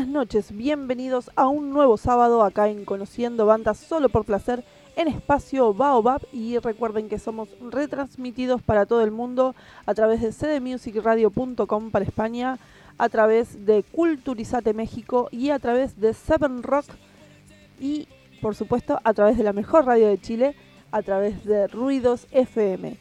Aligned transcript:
Buenas 0.00 0.14
noches. 0.14 0.56
Bienvenidos 0.56 1.30
a 1.36 1.46
un 1.48 1.74
nuevo 1.74 1.98
sábado 1.98 2.42
acá 2.42 2.70
en 2.70 2.86
Conociendo 2.86 3.44
Bandas 3.44 3.76
solo 3.76 4.08
por 4.08 4.24
placer 4.24 4.64
en 4.96 5.08
espacio 5.08 5.74
Baobab 5.74 6.22
y 6.32 6.56
recuerden 6.56 7.10
que 7.10 7.18
somos 7.18 7.50
retransmitidos 7.70 8.62
para 8.62 8.86
todo 8.86 9.02
el 9.02 9.10
mundo 9.10 9.54
a 9.84 9.92
través 9.92 10.22
de 10.22 10.32
cdmusicradio.com 10.32 11.90
para 11.90 12.06
España, 12.06 12.58
a 12.96 13.10
través 13.10 13.66
de 13.66 13.82
Culturizate 13.82 14.72
México 14.72 15.28
y 15.32 15.50
a 15.50 15.58
través 15.58 16.00
de 16.00 16.14
Seven 16.14 16.62
Rock 16.62 16.86
y 17.78 18.08
por 18.40 18.54
supuesto 18.54 18.98
a 19.04 19.12
través 19.12 19.36
de 19.36 19.44
la 19.44 19.52
mejor 19.52 19.84
radio 19.84 20.08
de 20.08 20.18
Chile, 20.18 20.56
a 20.92 21.02
través 21.02 21.44
de 21.44 21.66
Ruidos 21.66 22.26
FM. 22.30 22.96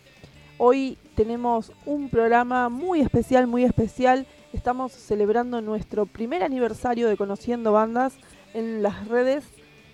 Hoy 0.58 0.98
tenemos 1.16 1.72
un 1.86 2.10
programa 2.10 2.68
muy 2.68 3.00
especial, 3.00 3.48
muy 3.48 3.64
especial 3.64 4.28
Estamos 4.52 4.94
celebrando 4.94 5.62
nuestro 5.62 6.08
primer 6.08 6.42
aniversario 6.42 7.08
de 7.08 7.18
Conociendo 7.18 7.72
Bandas 7.72 8.16
en 8.56 8.82
las 8.82 9.08
redes. 9.08 9.46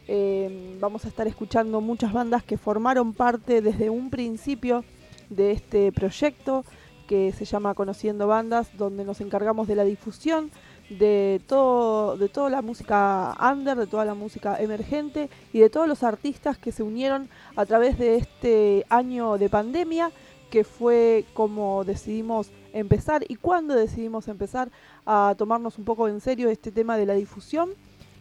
Eh, 0.08 0.78
vamos 0.80 1.04
a 1.04 1.10
estar 1.10 1.28
escuchando 1.28 1.82
muchas 1.82 2.14
bandas 2.14 2.42
que 2.42 2.58
formaron 2.58 3.12
parte 3.14 3.62
desde 3.62 3.90
un 3.90 4.10
principio 4.10 4.86
de 5.30 5.52
este 5.52 5.92
proyecto 5.92 6.64
que 7.06 7.34
se 7.34 7.44
llama 7.44 7.74
Conociendo 7.74 8.28
Bandas, 8.28 8.70
donde 8.78 9.04
nos 9.04 9.20
encargamos 9.20 9.68
de 9.68 9.76
la 9.76 9.84
difusión 9.84 10.50
de 10.90 11.42
todo 11.48 12.16
de 12.16 12.30
toda 12.30 12.50
la 12.50 12.62
música 12.62 13.36
under, 13.42 13.76
de 13.76 13.88
toda 13.88 14.06
la 14.06 14.14
música 14.14 14.62
emergente 14.62 15.30
y 15.52 15.60
de 15.60 15.70
todos 15.70 15.88
los 15.88 16.04
artistas 16.04 16.58
que 16.58 16.72
se 16.72 16.84
unieron 16.84 17.28
a 17.56 17.66
través 17.66 17.98
de 17.98 18.16
este 18.18 18.86
año 18.90 19.38
de 19.38 19.50
pandemia 19.50 20.12
que 20.56 20.64
fue 20.64 21.26
como 21.34 21.84
decidimos 21.84 22.50
empezar 22.72 23.26
y 23.28 23.36
cuándo 23.36 23.76
decidimos 23.76 24.30
empezar 24.30 24.70
a 25.06 25.36
tomarnos 25.38 25.78
un 25.78 25.84
poco 25.84 26.08
en 26.08 26.22
serio 26.22 26.50
este 26.50 26.72
tema 26.72 26.96
de 26.96 27.06
la 27.06 27.14
difusión 27.14 27.72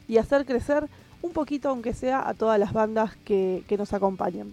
y 0.08 0.16
hacer 0.16 0.44
crecer 0.44 0.88
un 1.22 1.30
poquito, 1.30 1.68
aunque 1.68 1.94
sea, 1.94 2.28
a 2.28 2.34
todas 2.34 2.58
las 2.58 2.72
bandas 2.72 3.14
que, 3.24 3.64
nos 3.78 3.92
acompañan. 3.92 4.52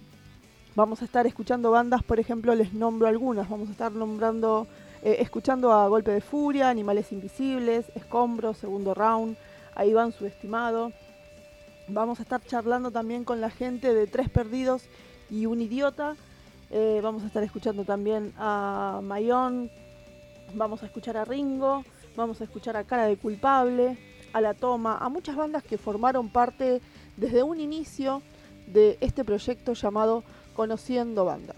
Vamos 0.76 1.02
a 1.02 1.06
estar 1.06 1.26
escuchando 1.26 1.72
bandas, 1.72 2.04
por 2.04 2.20
ejemplo, 2.20 2.54
les 2.54 2.72
nombro 2.72 3.08
algunas. 3.08 3.50
Vamos 3.50 3.70
a 3.70 3.72
estar 3.72 3.92
nombrando, 3.92 4.68
eh, 5.02 5.16
escuchando 5.18 5.74
a 5.74 5.88
Golpe 5.88 6.12
de 6.12 6.22
Furia, 6.22 6.70
Animales 6.70 7.12
Invisibles, 7.12 7.88
Escombros, 7.96 8.58
Segundo 8.58 8.94
Round, 8.94 9.36
ahí 9.74 9.92
van 9.92 10.12
subestimado. 10.12 10.92
Vamos 11.88 12.20
a 12.20 12.22
estar 12.22 12.46
charlando 12.46 12.92
también 12.92 13.24
con 13.24 13.42
la 13.42 13.50
gente 13.50 13.92
de 13.96 14.06
Tres 14.06 14.30
Perdidos 14.30 14.84
y 15.32 15.48
Un 15.48 15.64
Idiota. 15.64 16.16
Eh, 16.72 17.02
vamos 17.04 17.24
a 17.24 17.28
estar 17.28 17.44
escuchando 17.44 17.84
también 17.84 18.34
a 18.38 19.02
Mayón, 19.04 19.70
Vamos 20.54 20.84
a 20.84 20.86
escuchar 20.86 21.16
a 21.16 21.24
Ringo, 21.24 21.86
vamos 22.16 22.42
a 22.42 22.44
escuchar 22.44 22.76
a 22.76 22.84
Cara 22.84 23.06
de 23.06 23.16
Culpable, 23.16 23.98
a 24.34 24.42
La 24.42 24.54
Toma, 24.54 24.98
a 24.98 25.08
muchas 25.08 25.38
bandas 25.38 25.64
que 25.64 25.78
formaron 25.78 26.30
parte 26.30 26.82
desde 27.16 27.42
un 27.42 27.62
inicio 27.62 28.22
de 28.68 28.98
este 29.00 29.24
proyecto 29.24 29.74
llamado 29.74 30.24
Conociendo 30.54 31.24
Bandas. 31.24 31.56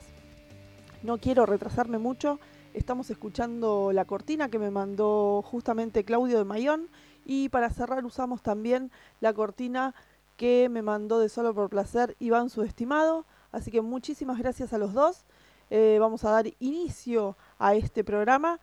No 1.01 1.17
quiero 1.17 1.47
retrasarme 1.47 1.97
mucho, 1.97 2.39
estamos 2.75 3.09
escuchando 3.09 3.91
la 3.91 4.05
cortina 4.05 4.49
que 4.49 4.59
me 4.59 4.69
mandó 4.69 5.41
justamente 5.41 6.05
Claudio 6.05 6.37
de 6.37 6.45
Mayón 6.45 6.87
y 7.25 7.49
para 7.49 7.71
cerrar 7.71 8.05
usamos 8.05 8.43
también 8.43 8.91
la 9.21 9.33
cortina 9.33 9.95
que 10.37 10.69
me 10.69 10.83
mandó 10.83 11.17
de 11.17 11.29
Solo 11.29 11.53
por 11.55 11.69
Placer 11.69 12.15
Iván 12.19 12.51
Subestimado. 12.51 13.25
Así 13.53 13.71
que 13.71 13.79
muchísimas 13.79 14.37
gracias 14.37 14.73
a 14.73 14.77
los 14.77 14.93
dos. 14.93 15.23
Eh, 15.69 15.97
vamos 16.01 16.25
a 16.25 16.31
dar 16.31 16.47
inicio 16.59 17.37
a 17.57 17.75
este 17.75 18.03
programa 18.03 18.59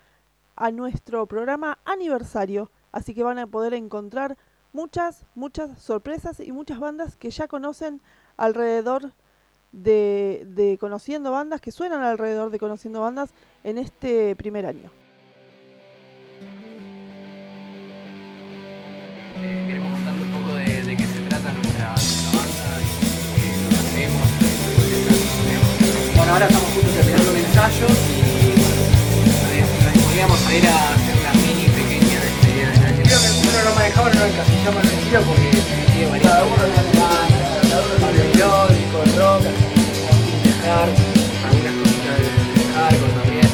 a 0.57 0.71
nuestro 0.71 1.25
programa 1.27 1.79
aniversario. 1.87 2.71
Así 2.93 3.15
que 3.15 3.23
van 3.23 3.39
a 3.39 3.47
poder 3.47 3.73
encontrar 3.73 4.37
muchas, 4.73 5.25
muchas 5.35 5.79
sorpresas 5.79 6.41
y 6.41 6.53
muchas 6.53 6.79
bandas 6.79 7.17
que 7.17 7.31
ya 7.31 7.49
conocen 7.49 8.03
alrededor 8.37 9.13
de, 9.73 10.77
Conociendo 10.81 11.31
Bandas, 11.31 11.61
que 11.61 11.71
suenan 11.71 12.03
alrededor 12.03 12.51
de 12.51 12.59
Conociendo 12.59 13.01
Bandas 13.01 13.31
en 13.65 13.79
este 13.79 14.35
primer 14.37 14.67
año. 14.67 14.91
Bueno, 26.31 26.45
ahora 26.45 26.55
estamos 26.55 26.75
justo 26.75 26.91
terminando 26.91 27.31
el 27.33 27.45
ensayo 27.45 27.87
Vamos 30.23 30.47
a 30.47 30.55
ir 30.55 30.67
a 30.69 30.95
hacer 30.95 31.15
una 31.19 31.33
mini 31.43 31.67
pequeña 31.75 32.21
despedida 32.23 32.71
de 32.71 32.79
la 32.79 33.03
Creo 33.03 33.19
que 33.19 33.31
uno 33.43 33.59
no 33.65 33.75
manejaba, 33.75 34.15
no 34.15 34.25
encasillamos 34.27 34.85
el 34.85 34.91
estilo 34.91 35.21
porque 35.23 35.51
cada 36.23 36.45
uno 36.45 36.63
de 36.63 36.69
las 36.71 36.87
bandas, 36.95 37.67
melódico, 38.15 38.99
rock, 39.19 39.43
dejar 40.45 40.89
algunas 41.51 41.75
cositas 41.83 42.15
de 42.55 42.63
hardcore 42.75 43.13
también. 43.19 43.51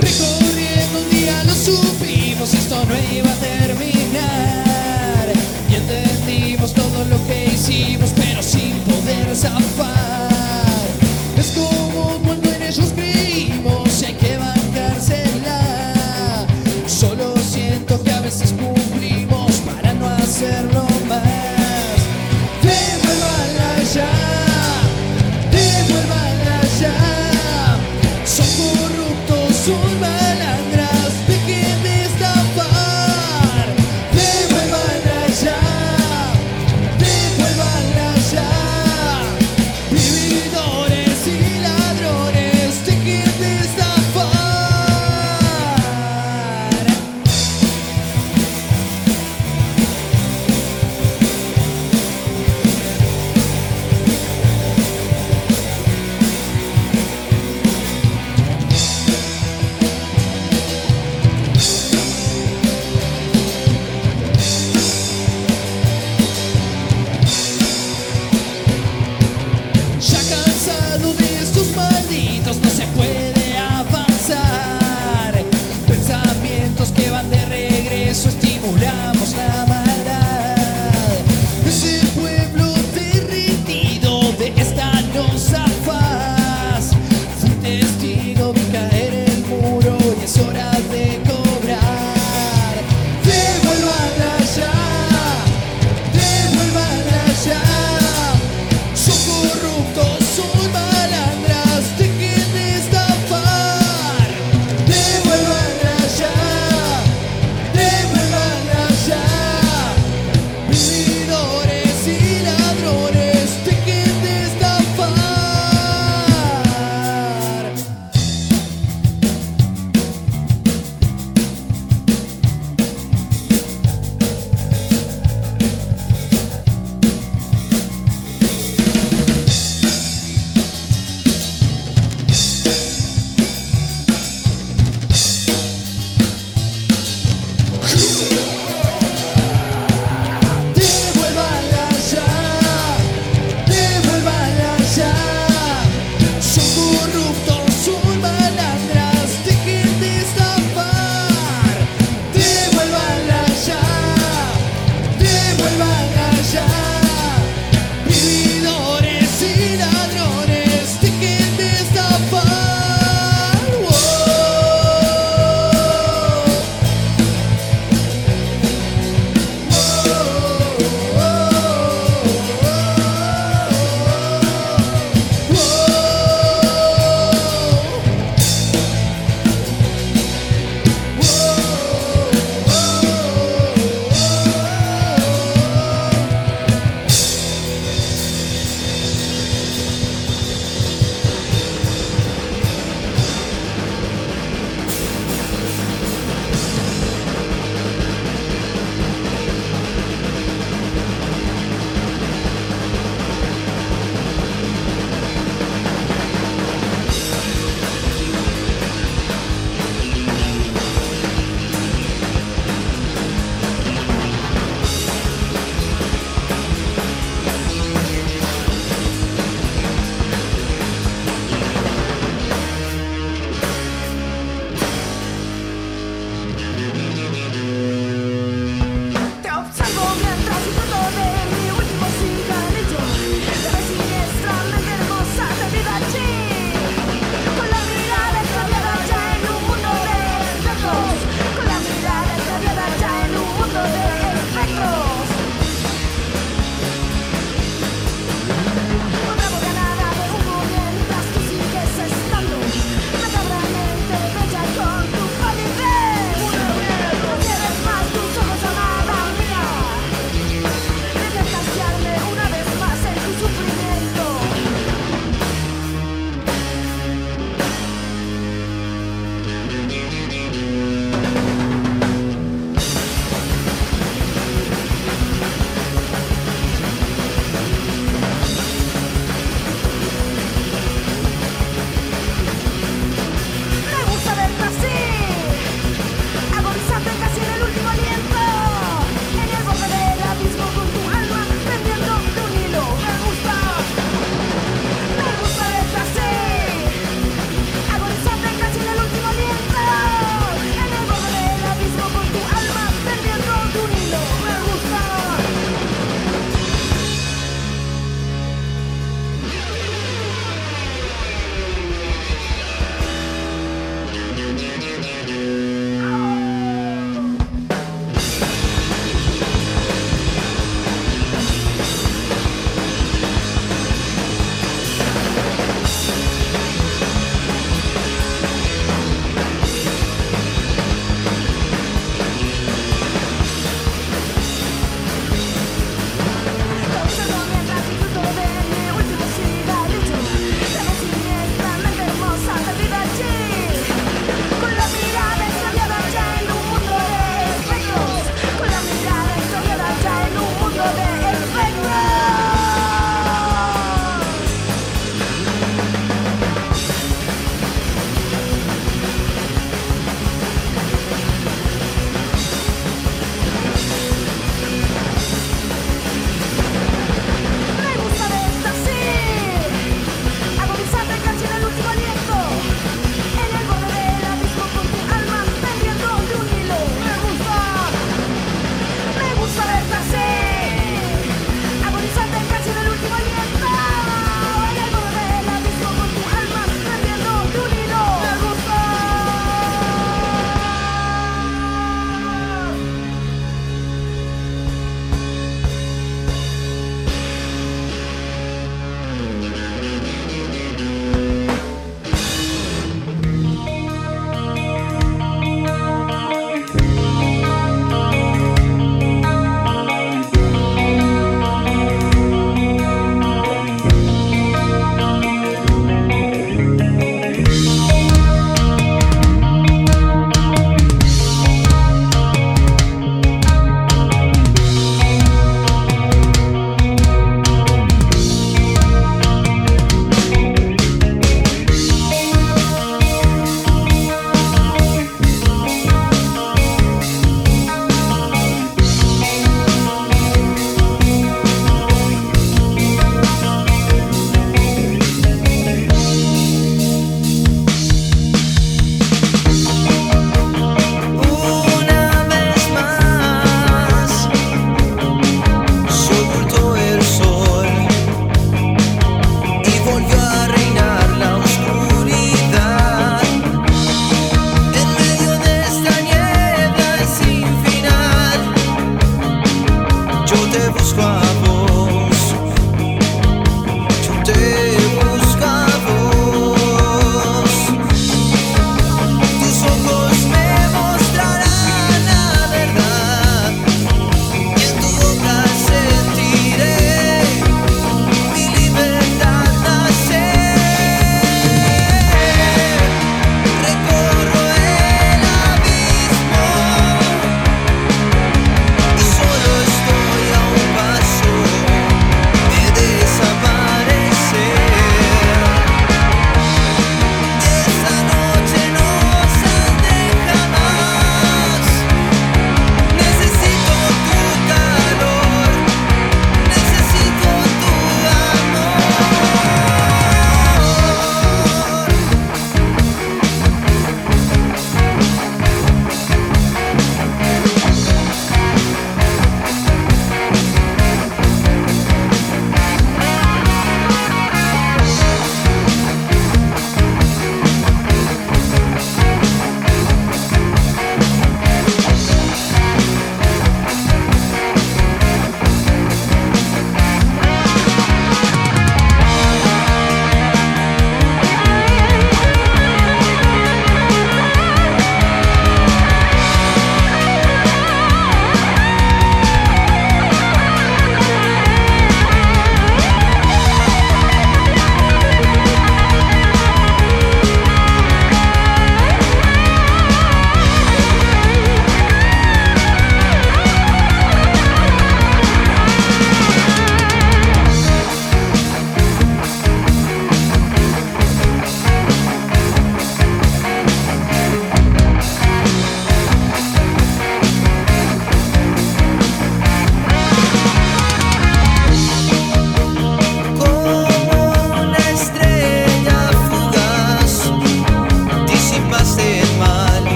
Recorriendo 0.00 0.98
un 0.98 1.08
día 1.08 1.44
lo 1.44 1.54
supimos, 1.54 2.52
esto 2.52 2.84
no 2.84 2.94
iba 3.14 3.30
a 3.30 3.36
terminar. 3.36 5.32
Y 5.70 5.74
entendimos 5.76 6.74
todo 6.74 7.04
lo 7.04 7.24
que 7.28 7.44
hicimos, 7.54 8.10
pero 8.16 8.42
sin 8.42 8.72
poder 8.80 9.36
zafar. 9.36 10.01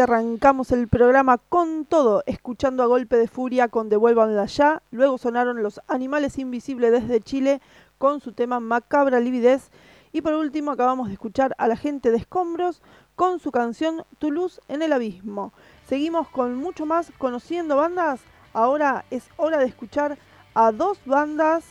Arrancamos 0.00 0.72
el 0.72 0.88
programa 0.88 1.38
con 1.38 1.84
todo, 1.84 2.22
escuchando 2.26 2.82
a 2.82 2.86
golpe 2.86 3.16
de 3.16 3.28
furia 3.28 3.68
con 3.68 3.88
Devuélvanla 3.88 4.46
ya. 4.46 4.82
Luego 4.90 5.18
sonaron 5.18 5.62
Los 5.62 5.80
Animales 5.88 6.38
Invisibles 6.38 6.92
desde 6.92 7.20
Chile 7.20 7.60
con 7.98 8.20
su 8.20 8.32
tema 8.32 8.60
Macabra 8.60 9.20
Lividez. 9.20 9.70
Y 10.12 10.22
por 10.22 10.34
último 10.34 10.70
acabamos 10.70 11.08
de 11.08 11.14
escuchar 11.14 11.54
a 11.58 11.68
la 11.68 11.76
gente 11.76 12.10
de 12.10 12.16
Escombros 12.16 12.82
con 13.14 13.38
su 13.38 13.52
canción 13.52 14.04
Tu 14.18 14.30
luz 14.30 14.60
en 14.68 14.82
el 14.82 14.92
abismo. 14.92 15.52
Seguimos 15.86 16.28
con 16.28 16.56
mucho 16.56 16.86
más 16.86 17.12
conociendo 17.18 17.76
bandas. 17.76 18.20
Ahora 18.52 19.04
es 19.10 19.28
hora 19.36 19.58
de 19.58 19.66
escuchar 19.66 20.18
a 20.54 20.72
dos 20.72 20.98
bandas 21.04 21.64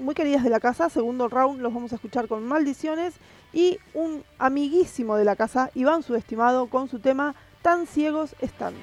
muy 0.00 0.14
queridas 0.14 0.44
de 0.44 0.50
la 0.50 0.60
casa. 0.60 0.88
Segundo 0.88 1.28
round 1.28 1.60
los 1.60 1.74
vamos 1.74 1.92
a 1.92 1.96
escuchar 1.96 2.28
con 2.28 2.46
Maldiciones 2.46 3.14
y 3.52 3.78
un 3.94 4.24
amiguísimo 4.38 5.16
de 5.16 5.24
la 5.24 5.36
casa, 5.36 5.70
Iván 5.74 6.02
Subestimado, 6.02 6.66
con 6.68 6.88
su 6.88 6.98
tema 7.00 7.34
Tan 7.62 7.86
ciegos 7.86 8.34
están. 8.40 8.74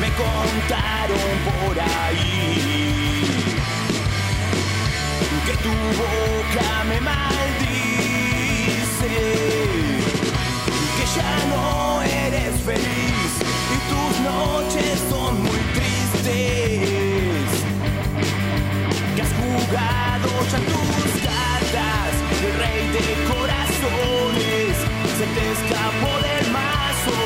Me 0.00 0.08
contaron 0.10 1.18
por 1.44 1.80
ahí 1.80 2.74
que 5.46 5.56
tu 5.62 5.68
boca 5.68 6.84
me 6.88 7.00
maldice, 7.00 7.54
que 10.96 11.06
ya 11.16 11.32
no 11.48 12.02
eres 12.02 12.60
feliz 12.62 13.03
son 15.10 15.42
muy 15.42 15.58
tristes 15.74 16.84
jugado 19.44 20.28
ya 20.50 20.58
tus 20.70 21.12
cartas, 21.22 22.12
el 22.44 22.52
rey 22.62 22.82
de 22.96 23.06
corazones 23.30 24.72
se 25.18 25.26
te 25.34 25.44
escapó 25.56 26.12
del 26.26 26.46
mazo, 26.50 27.18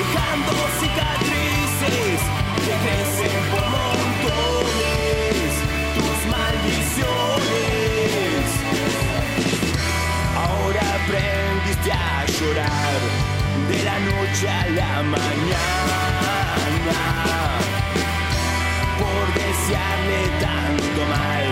dejando 0.00 0.52
cicatrices 0.80 2.20
que 2.64 2.74
crecen 2.84 3.40
por 3.50 3.64
montones, 3.76 5.50
tus 5.96 6.18
maldiciones. 6.34 8.44
Ahora 10.44 10.82
aprendiste 10.98 11.90
a 11.92 11.94
llorar 12.26 13.00
de 13.70 13.78
la 13.84 13.96
noche 14.00 14.46
a 14.48 14.50
la 14.70 15.02
mañana 15.02 16.29
por 18.98 19.24
desearle 19.34 20.20
tanto 20.40 21.00
mal. 21.06 21.46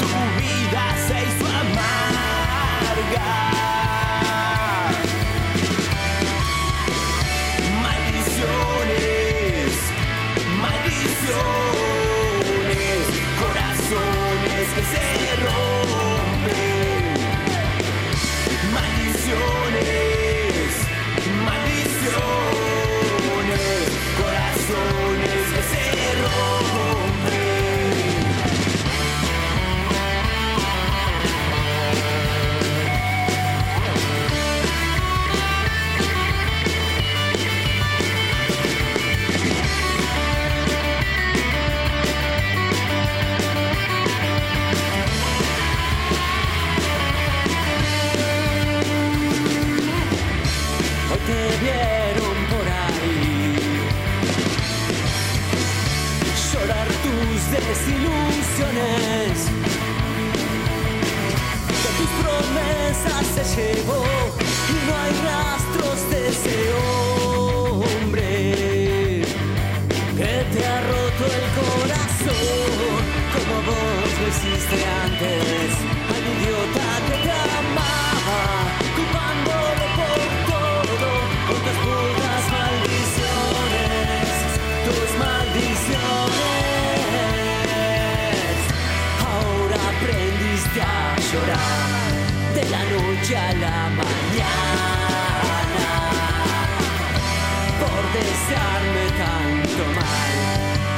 Tu 0.00 0.08
vida 0.40 0.84
se 1.06 1.16
hizo 1.26 1.46
amarga. 1.46 3.51
Desilusiones. 57.72 59.34
De 61.82 61.90
tus 61.98 62.10
promesas 62.20 63.24
se 63.34 63.44
llevó 63.56 64.02
y 64.68 64.76
no 64.86 64.92
hay 65.02 65.12
rastros 65.28 65.98
de 66.10 66.18
ese 66.28 66.56
hombre. 67.74 68.38
Que 70.16 70.34
te 70.52 70.60
ha 70.66 70.78
roto 70.92 71.22
el 71.38 71.46
corazón 71.60 73.02
como 73.34 73.54
vos 73.68 74.10
lo 74.20 74.24
hiciste 74.28 74.78
antes. 75.04 75.68
Al 76.12 76.24
idiota 76.32 77.01
noche 92.84 93.36
a 93.36 93.52
la 93.52 93.90
mañana 94.00 95.90
por 97.80 98.02
desearme 98.12 99.04
tanto 99.22 99.84
mal. 99.98 100.34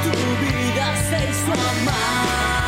Tu 0.03 0.11
vida 0.45 0.85
se 1.09 1.17
hizo 1.29 1.53
amarga. 1.53 2.64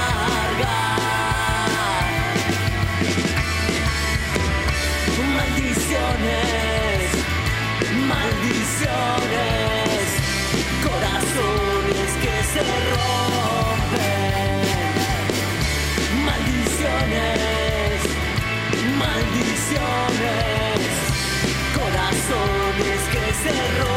Corazones 23.48 23.97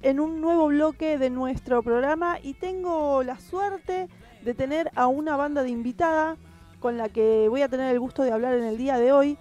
En 0.00 0.20
un 0.20 0.40
nuevo 0.40 0.68
bloque 0.68 1.18
de 1.18 1.28
nuestro 1.28 1.82
programa 1.82 2.38
y 2.42 2.54
tengo 2.54 3.22
la 3.22 3.38
suerte 3.38 4.08
de 4.42 4.54
tener 4.54 4.90
a 4.94 5.06
una 5.06 5.36
banda 5.36 5.62
de 5.62 5.68
invitada 5.68 6.38
con 6.80 6.96
la 6.96 7.10
que 7.10 7.46
voy 7.50 7.60
a 7.60 7.68
tener 7.68 7.92
el 7.92 8.00
gusto 8.00 8.22
de 8.22 8.32
hablar 8.32 8.54
en 8.54 8.64
el 8.64 8.78
día 8.78 8.96
de 8.96 9.12
hoy. 9.12 9.36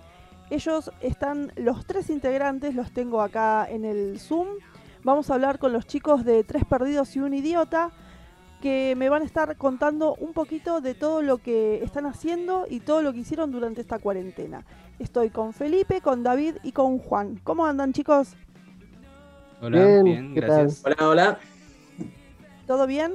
Ellos 0.49 0.91
están, 0.99 1.53
los 1.55 1.85
tres 1.85 2.09
integrantes, 2.09 2.75
los 2.75 2.91
tengo 2.91 3.21
acá 3.21 3.65
en 3.69 3.85
el 3.85 4.19
Zoom. 4.19 4.47
Vamos 5.05 5.29
a 5.29 5.35
hablar 5.35 5.57
con 5.57 5.71
los 5.71 5.87
chicos 5.87 6.25
de 6.25 6.43
Tres 6.43 6.65
Perdidos 6.65 7.15
y 7.15 7.21
un 7.21 7.33
Idiota, 7.33 7.91
que 8.61 8.93
me 8.97 9.07
van 9.07 9.21
a 9.21 9.25
estar 9.25 9.55
contando 9.55 10.15
un 10.15 10.33
poquito 10.33 10.81
de 10.81 10.95
todo 10.95 11.21
lo 11.21 11.37
que 11.37 11.81
están 11.81 12.05
haciendo 12.05 12.65
y 12.69 12.81
todo 12.81 13.01
lo 13.01 13.13
que 13.13 13.19
hicieron 13.19 13.53
durante 13.53 13.79
esta 13.79 13.99
cuarentena. 13.99 14.65
Estoy 14.99 15.29
con 15.29 15.53
Felipe, 15.53 16.01
con 16.01 16.23
David 16.23 16.55
y 16.61 16.73
con 16.73 16.99
Juan. 16.99 17.39
¿Cómo 17.45 17.65
andan 17.65 17.93
chicos? 17.93 18.35
Hola, 19.61 19.85
Bien, 19.85 20.03
bien, 20.03 20.33
¿qué 20.33 20.41
gracias. 20.41 20.81
Hola, 20.85 21.09
hola. 21.09 21.39
¿Todo 22.67 22.87
bien? 22.87 23.13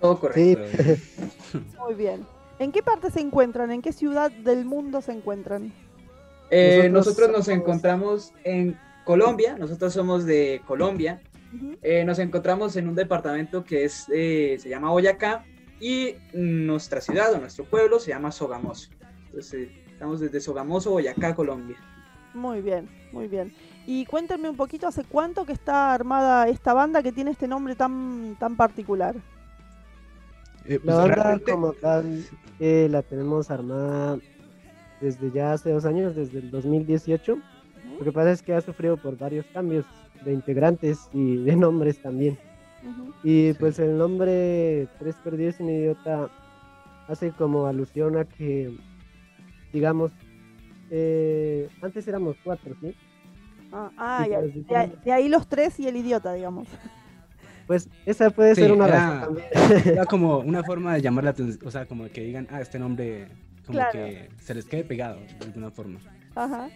Todo 0.00 0.18
correcto. 0.18 0.62
Sí, 0.70 1.58
Muy 1.78 1.94
bien. 1.94 2.26
¿En 2.58 2.72
qué 2.72 2.82
parte 2.82 3.10
se 3.10 3.20
encuentran? 3.20 3.70
¿En 3.70 3.82
qué 3.82 3.92
ciudad 3.92 4.30
del 4.30 4.64
mundo 4.64 5.00
se 5.00 5.12
encuentran? 5.12 5.72
Eh, 6.50 6.88
Nosotros 6.88 6.92
nosotros 6.92 7.30
nos 7.30 7.48
encontramos 7.48 8.32
en 8.44 8.78
Colombia, 9.04 9.56
nosotros 9.58 9.92
somos 9.92 10.24
de 10.24 10.62
Colombia. 10.66 11.20
Eh, 11.82 12.04
nos 12.04 12.18
encontramos 12.18 12.76
en 12.76 12.88
un 12.88 12.94
departamento 12.94 13.64
que 13.64 13.84
es, 13.84 14.06
eh, 14.12 14.56
se 14.58 14.68
llama 14.68 14.90
Boyacá 14.90 15.44
y 15.80 16.14
nuestra 16.32 17.00
ciudad 17.00 17.32
o 17.34 17.38
nuestro 17.38 17.64
pueblo 17.64 18.00
se 18.00 18.10
llama 18.10 18.32
Sogamoso. 18.32 18.88
Entonces, 19.26 19.68
eh, 19.68 19.70
estamos 19.92 20.20
desde 20.20 20.40
Sogamoso, 20.40 20.90
Boyacá, 20.90 21.34
Colombia. 21.34 21.76
Muy 22.34 22.60
bien, 22.60 22.88
muy 23.12 23.28
bien. 23.28 23.52
Y 23.86 24.04
cuéntenme 24.06 24.50
un 24.50 24.56
poquito, 24.56 24.88
¿hace 24.88 25.04
cuánto 25.04 25.44
que 25.44 25.52
está 25.52 25.94
armada 25.94 26.48
esta 26.48 26.74
banda 26.74 27.02
que 27.02 27.12
tiene 27.12 27.30
este 27.30 27.46
nombre 27.46 27.76
tan, 27.76 28.36
tan 28.38 28.56
particular? 28.56 29.14
Eh, 30.64 30.80
la 30.82 30.94
pues, 30.94 30.96
banda 30.96 31.14
realmente- 31.14 31.52
como 31.52 31.72
tal 31.72 32.24
eh, 32.58 32.88
la 32.90 33.02
tenemos 33.02 33.50
armada 33.50 34.18
desde 35.00 35.30
ya 35.30 35.52
hace 35.52 35.70
dos 35.70 35.84
años, 35.84 36.16
desde 36.16 36.38
el 36.40 36.50
2018. 36.50 37.38
Lo 37.98 38.04
que 38.04 38.12
pasa 38.12 38.32
es 38.32 38.42
que 38.42 38.54
ha 38.54 38.60
sufrido 38.60 38.96
por 38.96 39.16
varios 39.16 39.46
cambios 39.52 39.84
de 40.24 40.32
integrantes 40.32 41.08
y 41.12 41.36
de 41.36 41.54
nombres 41.54 42.02
también. 42.02 42.36
Y 43.22 43.52
Sí. 43.52 43.56
pues 43.60 43.78
el 43.78 43.96
nombre 43.96 44.88
Tres 44.98 45.14
Perdidos 45.22 45.60
y 45.60 45.62
un 45.62 45.70
Idiota 45.70 46.28
hace 47.06 47.30
como 47.30 47.66
alusión 47.66 48.16
a 48.16 48.24
que, 48.24 48.76
digamos, 49.72 50.10
eh, 50.90 51.68
antes 51.82 52.06
éramos 52.08 52.36
cuatro, 52.42 52.74
¿sí? 52.80 52.94
Ah, 53.78 53.90
ah, 53.98 54.26
ya- 54.28 54.40
pues, 54.40 54.66
de, 54.66 54.76
ahí- 54.76 54.92
de 55.04 55.12
ahí 55.12 55.28
los 55.28 55.46
tres 55.48 55.78
y 55.80 55.86
el 55.86 55.96
idiota, 55.96 56.32
digamos. 56.32 56.66
Pues 57.66 57.88
esa 58.06 58.30
puede 58.30 58.54
Sí, 58.54 58.62
ser 58.62 58.72
una 58.72 58.86
era- 58.86 59.20
razón 59.20 59.38
también. 59.52 59.88
Era 59.88 60.04
como 60.06 60.38
una 60.38 60.62
forma 60.62 60.94
de 60.94 61.02
llamar 61.02 61.24
la 61.24 61.30
atención, 61.30 61.66
o 61.66 61.70
sea, 61.70 61.84
como 61.86 62.08
que 62.08 62.22
digan, 62.22 62.46
ah, 62.50 62.60
este 62.60 62.78
nombre, 62.78 63.28
como 63.66 63.78
Claro. 63.78 63.92
que 63.92 64.30
se 64.40 64.54
les 64.54 64.64
quede 64.66 64.84
pegado 64.84 65.16
de 65.20 65.44
alguna 65.46 65.70
forma. 65.70 65.98
Ajá. 66.34 66.68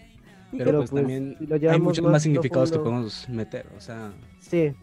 ¿Y 0.52 0.56
Pero 0.58 0.58
qué- 0.58 0.64
Pero, 0.64 0.78
pues, 0.78 0.90
pues, 0.90 1.02
también 1.02 1.36
si 1.38 1.46
lo 1.46 1.70
hay 1.70 1.80
muchos 1.80 2.02
más 2.04 2.12
más 2.12 2.22
significados 2.24 2.70
que 2.72 2.78
profundo- 2.78 2.90
podemos 3.08 3.28
meter, 3.28 3.66
o 3.76 3.80
sea, 3.80 4.12
Sí, 4.40 4.74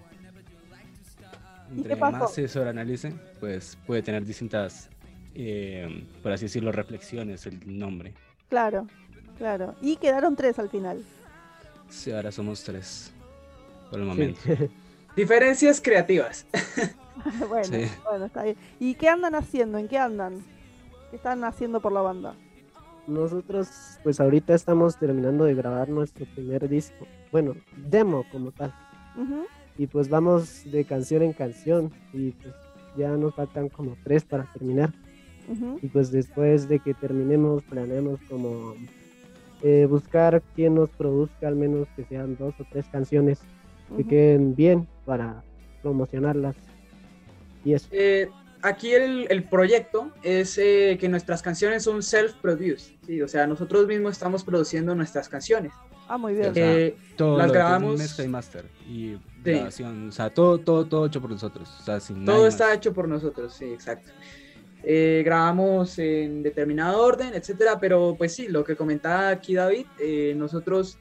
¿Y 1.76 1.78
entre 1.80 1.96
más 1.98 2.34
se 2.34 2.48
sobreanalice, 2.48 3.14
pues 3.42 3.78
puede 3.86 4.02
tener 4.02 4.24
distintas, 4.26 4.90
eh, 5.36 6.06
por 6.24 6.32
así 6.32 6.46
decirlo, 6.46 6.72
reflexiones 6.72 7.46
el 7.48 7.60
nombre. 7.78 8.14
Claro, 8.48 8.88
claro. 9.38 9.76
Y 9.82 9.98
quedaron 9.98 10.38
tres 10.38 10.58
al 10.58 10.70
final. 10.70 11.04
Sí, 11.90 12.12
ahora 12.12 12.32
somos 12.32 12.64
tres, 12.64 13.12
por 13.90 14.00
el 14.00 14.06
sí. 14.06 14.10
momento. 14.10 14.40
Diferencias 15.16 15.82
creativas. 15.82 16.46
bueno, 17.50 17.64
Sí. 17.66 17.86
bueno, 18.04 18.26
está 18.26 18.44
bien. 18.44 18.56
¿Y 18.80 18.96
qué 18.96 19.10
andan 19.10 19.36
haciendo? 19.36 19.78
¿En 19.78 19.88
qué 19.88 19.98
andan? 19.98 20.44
¿Qué 21.10 21.16
están 21.16 21.44
haciendo 21.44 21.80
por 21.82 21.92
la 21.92 22.02
banda? 22.02 22.36
Nosotros, 23.08 23.70
pues 24.04 24.20
ahorita 24.20 24.54
estamos 24.54 24.98
terminando 24.98 25.46
de 25.46 25.56
grabar 25.56 25.88
nuestro 25.90 26.26
primer 26.36 26.68
disco. 26.68 27.08
Bueno, 27.32 27.56
demo 27.90 28.26
como 28.32 28.52
tal. 28.52 28.74
Y 29.78 29.88
pues 29.88 30.10
vamos 30.10 30.70
de 30.70 30.84
canción 30.84 31.24
en 31.24 31.32
canción. 31.34 31.92
Y 32.12 32.32
pues 32.32 32.54
ya 32.98 33.12
nos 33.12 33.34
faltan 33.34 33.70
como 33.70 33.96
tres 34.04 34.26
para 34.26 34.44
terminar. 34.52 34.94
Y 35.82 35.88
pues 35.88 36.12
después 36.12 36.68
de 36.68 36.80
que 36.80 36.94
terminemos, 36.94 37.64
planeamos 37.64 38.20
como 38.30 38.76
eh, 39.64 39.88
buscar 39.90 40.42
quien 40.56 40.76
nos 40.76 40.90
produzca 40.92 41.48
al 41.48 41.56
menos 41.56 41.88
que 41.96 42.04
sean 42.06 42.36
dos 42.38 42.54
o 42.60 42.66
tres 42.72 42.86
canciones 42.92 43.40
que 43.96 44.04
queden 44.06 44.56
bien 44.56 44.88
para 45.06 45.44
promocionarlas. 45.82 46.56
Y 47.64 47.74
eso. 47.74 47.88
Eh, 47.92 48.30
aquí 48.62 48.92
el, 48.94 49.28
el 49.30 49.44
proyecto 49.44 50.12
es 50.24 50.58
eh, 50.58 50.98
que 51.00 51.10
nuestras 51.10 51.42
canciones 51.42 51.84
son 51.84 52.02
self-produced. 52.02 52.96
¿sí? 53.06 53.22
O 53.22 53.28
sea, 53.28 53.48
nosotros 53.48 53.88
mismos 53.88 54.14
estamos 54.14 54.44
produciendo 54.44 54.94
nuestras 54.96 55.28
canciones. 55.30 55.72
Ah, 56.10 56.18
muy 56.18 56.34
bien. 56.34 56.52
O 56.52 56.54
sea, 56.54 56.74
Eh, 56.78 56.96
Todo 57.18 57.38
las 57.38 57.52
grabamos- 57.52 57.98
mezcla 57.98 58.24
y 58.24 58.28
master 58.28 58.66
y 58.88 59.18
grabación, 59.44 60.10
o 60.10 60.12
sea, 60.12 60.30
todo, 60.30 60.58
todo, 60.58 60.86
todo 60.86 61.06
hecho 61.06 61.22
por 61.22 61.30
nosotros, 61.32 61.70
o 61.80 61.84
sea, 61.84 62.00
sin 62.00 62.26
Todo 62.26 62.48
está 62.48 62.68
más. 62.68 62.76
hecho 62.78 62.94
por 62.94 63.08
nosotros, 63.08 63.54
sí, 63.54 63.66
exacto. 63.66 64.10
Eh, 64.84 65.24
grabamos 65.26 65.98
en 66.00 66.44
determinado 66.44 67.02
orden, 67.04 67.34
etcétera, 67.34 67.80
pero 67.80 68.16
pues 68.18 68.34
sí, 68.34 68.48
lo 68.48 68.64
que 68.64 68.76
comentaba 68.76 69.30
aquí 69.30 69.56
David, 69.56 69.86
eh, 70.00 70.34
nosotros 70.36 70.98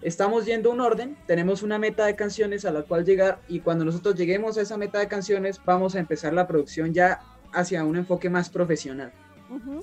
estamos 0.00 0.46
yendo 0.46 0.70
un 0.70 0.80
orden, 0.80 1.16
tenemos 1.26 1.62
una 1.62 1.78
meta 1.78 2.06
de 2.06 2.16
canciones 2.16 2.64
a 2.64 2.70
la 2.70 2.82
cual 2.82 3.04
llegar 3.04 3.40
y 3.48 3.60
cuando 3.60 3.84
nosotros 3.84 4.14
lleguemos 4.14 4.56
a 4.56 4.62
esa 4.62 4.78
meta 4.78 4.98
de 5.00 5.08
canciones 5.08 5.60
vamos 5.64 5.94
a 5.96 5.98
empezar 5.98 6.32
la 6.32 6.46
producción 6.46 6.94
ya 6.94 7.20
hacia 7.52 7.84
un 7.84 7.96
enfoque 7.96 8.30
más 8.30 8.48
profesional. 8.48 9.12
Ujú. 9.50 9.82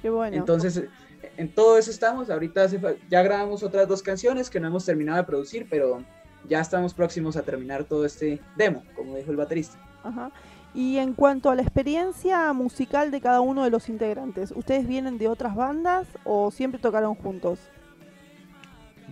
Qué 0.00 0.08
bueno. 0.08 0.36
Entonces, 0.36 0.84
en 1.36 1.52
todo 1.52 1.76
eso 1.76 1.90
estamos, 1.90 2.30
ahorita 2.30 2.66
ya 3.10 3.22
grabamos 3.22 3.62
otras 3.62 3.88
dos 3.88 4.02
canciones 4.02 4.48
que 4.48 4.60
no 4.60 4.68
hemos 4.68 4.86
terminado 4.86 5.18
de 5.18 5.24
producir, 5.24 5.66
pero 5.68 6.02
ya 6.48 6.60
estamos 6.60 6.94
próximos 6.94 7.36
a 7.36 7.42
terminar 7.42 7.84
todo 7.84 8.04
este 8.04 8.40
demo, 8.56 8.82
como 8.94 9.16
dijo 9.16 9.30
el 9.30 9.36
baterista. 9.36 9.78
Ajá. 10.02 10.30
Y 10.74 10.98
en 10.98 11.14
cuanto 11.14 11.50
a 11.50 11.54
la 11.56 11.62
experiencia 11.62 12.52
musical 12.52 13.10
de 13.10 13.20
cada 13.20 13.40
uno 13.40 13.64
de 13.64 13.70
los 13.70 13.88
integrantes, 13.88 14.52
¿ustedes 14.54 14.86
vienen 14.86 15.18
de 15.18 15.28
otras 15.28 15.56
bandas 15.56 16.06
o 16.24 16.50
siempre 16.50 16.80
tocaron 16.80 17.14
juntos? 17.14 17.58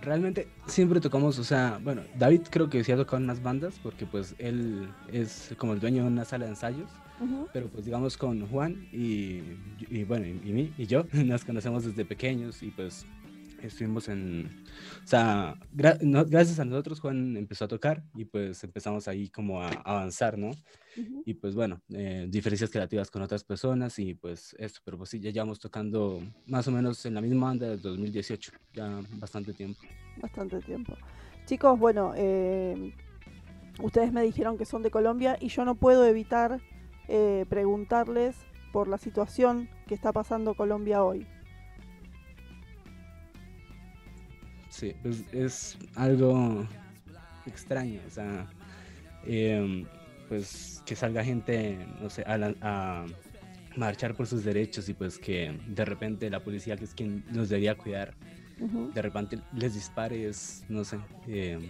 realmente 0.01 0.47
siempre 0.65 0.99
tocamos, 0.99 1.37
o 1.39 1.43
sea, 1.43 1.79
bueno, 1.83 2.01
David 2.17 2.41
creo 2.49 2.69
que 2.69 2.83
sí 2.83 2.91
ha 2.91 2.95
tocado 2.95 3.17
en 3.17 3.23
unas 3.23 3.41
bandas 3.41 3.79
porque 3.81 4.05
pues 4.05 4.35
él 4.37 4.89
es 5.11 5.53
como 5.57 5.73
el 5.73 5.79
dueño 5.79 6.03
de 6.03 6.07
una 6.09 6.25
sala 6.25 6.45
de 6.45 6.51
ensayos, 6.51 6.89
Ujú. 7.19 7.47
pero 7.51 7.67
pues 7.67 7.85
digamos 7.85 8.15
con 8.17 8.47
Juan 8.47 8.87
y, 8.91 9.41
y 9.89 10.03
bueno, 10.05 10.25
y, 10.25 10.29
y 10.45 10.53
mí 10.53 10.73
y 10.77 10.85
yo 10.85 11.05
nos 11.11 11.43
conocemos 11.43 11.83
desde 11.83 12.05
pequeños 12.05 12.63
y 12.63 12.71
pues 12.71 13.05
estuvimos 13.63 14.07
en, 14.09 14.49
o 15.03 15.07
sea, 15.07 15.55
gra- 15.75 15.99
no- 16.01 16.25
gracias 16.25 16.59
a 16.59 16.65
nosotros 16.65 16.99
Juan 16.99 17.35
empezó 17.37 17.65
a 17.65 17.67
tocar 17.67 18.03
y 18.15 18.25
pues 18.25 18.63
empezamos 18.63 19.07
ahí 19.07 19.29
como 19.29 19.61
a 19.61 19.69
avanzar, 19.69 20.37
¿no? 20.37 20.51
Y 21.25 21.33
pues 21.35 21.53
bueno, 21.55 21.79
eh, 21.89 22.25
diferencias 22.29 22.69
creativas 22.71 23.11
con 23.11 23.21
otras 23.21 23.43
personas 23.43 23.97
y 23.99 24.15
pues 24.15 24.55
esto, 24.57 24.79
pero 24.83 24.97
pues 24.97 25.09
sí, 25.11 25.19
ya 25.19 25.29
llevamos 25.31 25.59
tocando 25.59 26.21
más 26.47 26.67
o 26.67 26.71
menos 26.71 27.05
en 27.05 27.13
la 27.13 27.21
misma 27.21 27.47
banda 27.47 27.69
desde 27.69 27.89
2018, 27.89 28.51
ya 28.73 28.99
bastante 29.11 29.53
tiempo. 29.53 29.79
Bastante 30.21 30.59
tiempo. 30.61 30.97
Chicos, 31.45 31.77
bueno, 31.79 32.13
eh, 32.15 32.93
ustedes 33.81 34.11
me 34.11 34.21
dijeron 34.23 34.57
que 34.57 34.65
son 34.65 34.81
de 34.81 34.91
Colombia 34.91 35.37
y 35.39 35.49
yo 35.49 35.65
no 35.65 35.75
puedo 35.75 36.05
evitar 36.05 36.59
eh, 37.07 37.45
preguntarles 37.49 38.35
por 38.71 38.87
la 38.87 38.97
situación 38.97 39.69
que 39.87 39.95
está 39.95 40.11
pasando 40.11 40.53
Colombia 40.55 41.03
hoy. 41.03 41.25
Sí, 44.79 44.95
pues 45.01 45.23
es 45.33 45.77
algo 45.95 46.65
extraño, 47.45 47.99
o 48.07 48.09
sea, 48.09 48.47
em, 49.25 49.85
pues 50.29 50.81
que 50.85 50.95
salga 50.95 51.23
gente, 51.23 51.85
no 52.01 52.09
sé, 52.09 52.21
a, 52.23 52.37
la- 52.37 52.55
a 52.61 53.05
marchar 53.75 54.15
por 54.15 54.25
sus 54.27 54.43
derechos 54.43 54.87
y 54.87 54.93
pues 54.93 55.19
que 55.19 55.51
de 55.67 55.83
repente 55.85 56.29
la 56.29 56.39
policía, 56.41 56.77
que 56.77 56.85
es 56.85 56.93
quien 56.93 57.23
nos 57.31 57.49
debería 57.49 57.75
cuidar, 57.75 58.13
Ujú. 58.59 58.91
de 58.93 59.01
repente 59.01 59.39
les 59.53 59.73
dispare, 59.73 60.27
es, 60.29 60.63
no 60.69 60.83
sé, 60.85 60.97
em, 61.27 61.61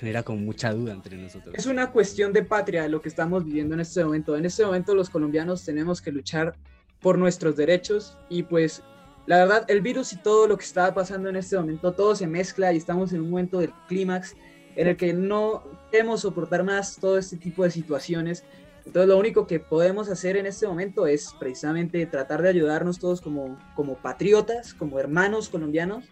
genera 0.00 0.22
como 0.24 0.40
mucha 0.40 0.72
duda 0.72 0.92
entre 0.94 1.16
nosotros. 1.16 1.54
Es 1.56 1.66
una 1.66 1.92
cuestión 1.92 2.32
de 2.32 2.42
patria 2.42 2.88
lo 2.88 3.00
que 3.00 3.08
estamos 3.08 3.44
viviendo 3.44 3.74
en 3.74 3.80
este 3.80 4.04
momento. 4.04 4.36
En 4.36 4.46
este 4.46 4.64
momento 4.64 4.94
los 4.96 5.10
colombianos 5.10 5.64
tenemos 5.64 6.00
que 6.00 6.10
luchar 6.10 6.54
por 7.00 7.18
nuestros 7.18 7.56
derechos 7.56 8.16
y 8.28 8.42
pues 8.44 8.82
la 9.26 9.38
verdad 9.38 9.64
el 9.68 9.80
virus 9.80 10.12
y 10.12 10.16
todo 10.16 10.46
lo 10.48 10.56
que 10.56 10.64
está 10.64 10.92
pasando 10.94 11.28
en 11.28 11.36
este 11.36 11.56
momento, 11.56 11.92
todo 11.92 12.14
se 12.14 12.26
mezcla 12.26 12.72
y 12.72 12.76
estamos 12.76 13.12
en 13.12 13.20
un 13.20 13.30
momento 13.30 13.58
del 13.58 13.72
clímax 13.88 14.34
en 14.74 14.88
el 14.88 14.96
que 14.96 15.12
no 15.12 15.62
queremos 15.90 16.22
soportar 16.22 16.64
más 16.64 16.96
todo 16.96 17.18
este 17.18 17.36
tipo 17.36 17.62
de 17.62 17.70
situaciones. 17.70 18.44
Entonces 18.84 19.08
lo 19.08 19.18
único 19.18 19.46
que 19.46 19.60
podemos 19.60 20.08
hacer 20.08 20.36
en 20.36 20.46
este 20.46 20.66
momento 20.66 21.06
es 21.06 21.34
precisamente 21.38 22.04
tratar 22.06 22.42
de 22.42 22.48
ayudarnos 22.48 22.98
todos 22.98 23.20
como, 23.20 23.58
como 23.76 23.94
patriotas, 23.96 24.74
como 24.74 24.98
hermanos 24.98 25.48
colombianos 25.48 26.04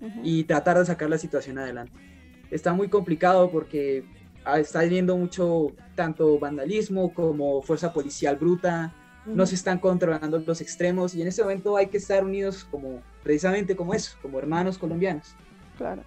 Ujú. 0.00 0.20
y 0.22 0.44
tratar 0.44 0.78
de 0.78 0.84
sacar 0.84 1.08
la 1.08 1.18
situación 1.18 1.58
adelante. 1.58 1.92
Está 2.50 2.74
muy 2.74 2.88
complicado 2.88 3.50
porque 3.50 4.04
ah, 4.44 4.60
está 4.60 4.80
habiendo 4.80 5.16
mucho 5.16 5.68
tanto 5.94 6.38
vandalismo 6.38 7.14
como 7.14 7.62
fuerza 7.62 7.92
policial 7.92 8.36
bruta, 8.36 8.92
no 9.34 9.46
se 9.46 9.54
están 9.54 9.78
controlando 9.78 10.38
los 10.38 10.60
extremos 10.60 11.14
y 11.14 11.22
en 11.22 11.28
ese 11.28 11.42
momento 11.42 11.76
hay 11.76 11.86
que 11.86 11.98
estar 11.98 12.24
unidos 12.24 12.66
como 12.70 13.00
precisamente 13.22 13.76
como 13.76 13.94
eso, 13.94 14.16
como 14.22 14.38
hermanos 14.38 14.78
colombianos. 14.78 15.34
Claro. 15.76 16.02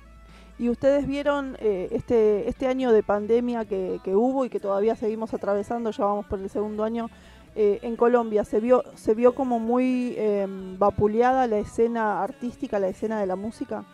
¿Y 0.58 0.70
ustedes 0.70 1.08
vieron 1.08 1.58
eh, 1.60 1.90
este, 1.92 2.48
este 2.48 2.68
año 2.68 2.92
de 2.92 3.02
pandemia 3.04 3.66
que, 3.66 4.00
que 4.04 4.16
hubo 4.16 4.46
y 4.46 4.50
que 4.50 4.60
todavía 4.60 4.96
seguimos 4.96 5.34
atravesando, 5.34 5.92
ya 5.92 6.06
vamos 6.06 6.26
por 6.28 6.40
el 6.40 6.50
segundo 6.50 6.84
año, 6.84 7.10
eh, 7.56 7.80
en 7.82 7.96
Colombia? 7.96 8.44
¿Se 8.44 8.60
vio, 8.60 8.84
¿Se 8.96 9.16
vio 9.16 9.34
como 9.34 9.60
muy 9.60 10.14
eh, 10.18 10.46
vapuleada 10.78 11.48
la 11.48 11.58
escena 11.58 12.22
artística, 12.24 12.80
la 12.80 12.90
escena 12.90 13.20
de 13.20 13.26
la 13.26 13.36
música? 13.36 13.86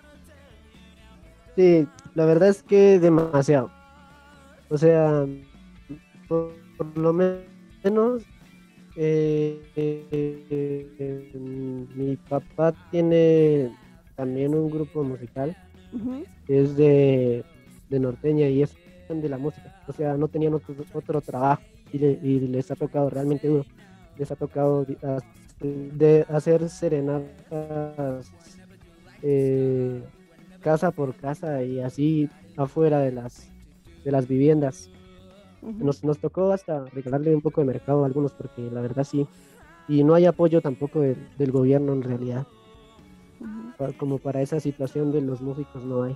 Sí, 1.55 1.87
la 2.15 2.25
verdad 2.25 2.49
es 2.49 2.63
que 2.63 2.99
demasiado. 2.99 3.71
O 4.69 4.77
sea, 4.77 5.25
por, 6.27 6.53
por 6.77 6.97
lo 6.97 7.13
menos 7.13 8.23
eh, 8.97 9.61
eh, 9.75 11.31
mi 11.95 12.15
papá 12.17 12.73
tiene 12.91 13.71
también 14.15 14.55
un 14.55 14.69
grupo 14.69 15.03
musical, 15.03 15.55
es 16.47 16.75
de, 16.75 17.43
de 17.89 17.99
norteña 17.99 18.47
y 18.47 18.63
es 18.63 18.73
de 19.09 19.29
la 19.29 19.37
música. 19.37 19.73
O 19.87 19.93
sea, 19.93 20.17
no 20.17 20.27
tenían 20.27 20.53
otro, 20.55 20.75
otro 20.93 21.21
trabajo 21.21 21.61
y, 21.93 21.99
le- 21.99 22.19
y 22.21 22.39
les 22.39 22.69
ha 22.71 22.75
tocado 22.75 23.09
realmente 23.09 23.47
duro. 23.47 23.65
Les 24.17 24.29
ha 24.31 24.35
tocado 24.35 24.85
a- 25.03 25.19
de 25.61 26.25
hacer 26.29 26.69
serenatas 26.69 28.31
eh, 29.23 30.03
casa 30.61 30.91
por 30.91 31.15
casa 31.15 31.63
y 31.63 31.79
así 31.79 32.29
afuera 32.55 32.99
de 32.99 33.11
las 33.11 33.47
de 34.03 34.11
las 34.11 34.27
viviendas. 34.27 34.89
Nos, 35.61 36.03
nos 36.03 36.19
tocó 36.19 36.51
hasta 36.51 36.85
regalarle 36.85 37.35
un 37.35 37.41
poco 37.41 37.61
de 37.61 37.67
mercado 37.67 38.03
a 38.03 38.07
algunos 38.07 38.31
porque 38.31 38.69
la 38.71 38.81
verdad 38.81 39.03
sí. 39.03 39.27
Y 39.87 40.03
no 40.03 40.13
hay 40.13 40.25
apoyo 40.25 40.61
tampoco 40.61 41.01
del, 41.01 41.17
del 41.37 41.51
gobierno 41.51 41.93
en 41.93 42.03
realidad. 42.03 42.45
Ujú. 43.39 43.71
Pa- 43.77 43.93
Como 43.93 44.17
para 44.19 44.41
esa 44.41 44.59
situación 44.59 45.11
de 45.11 45.21
los 45.21 45.41
músicos 45.41 45.83
no 45.85 46.03
hay. 46.03 46.15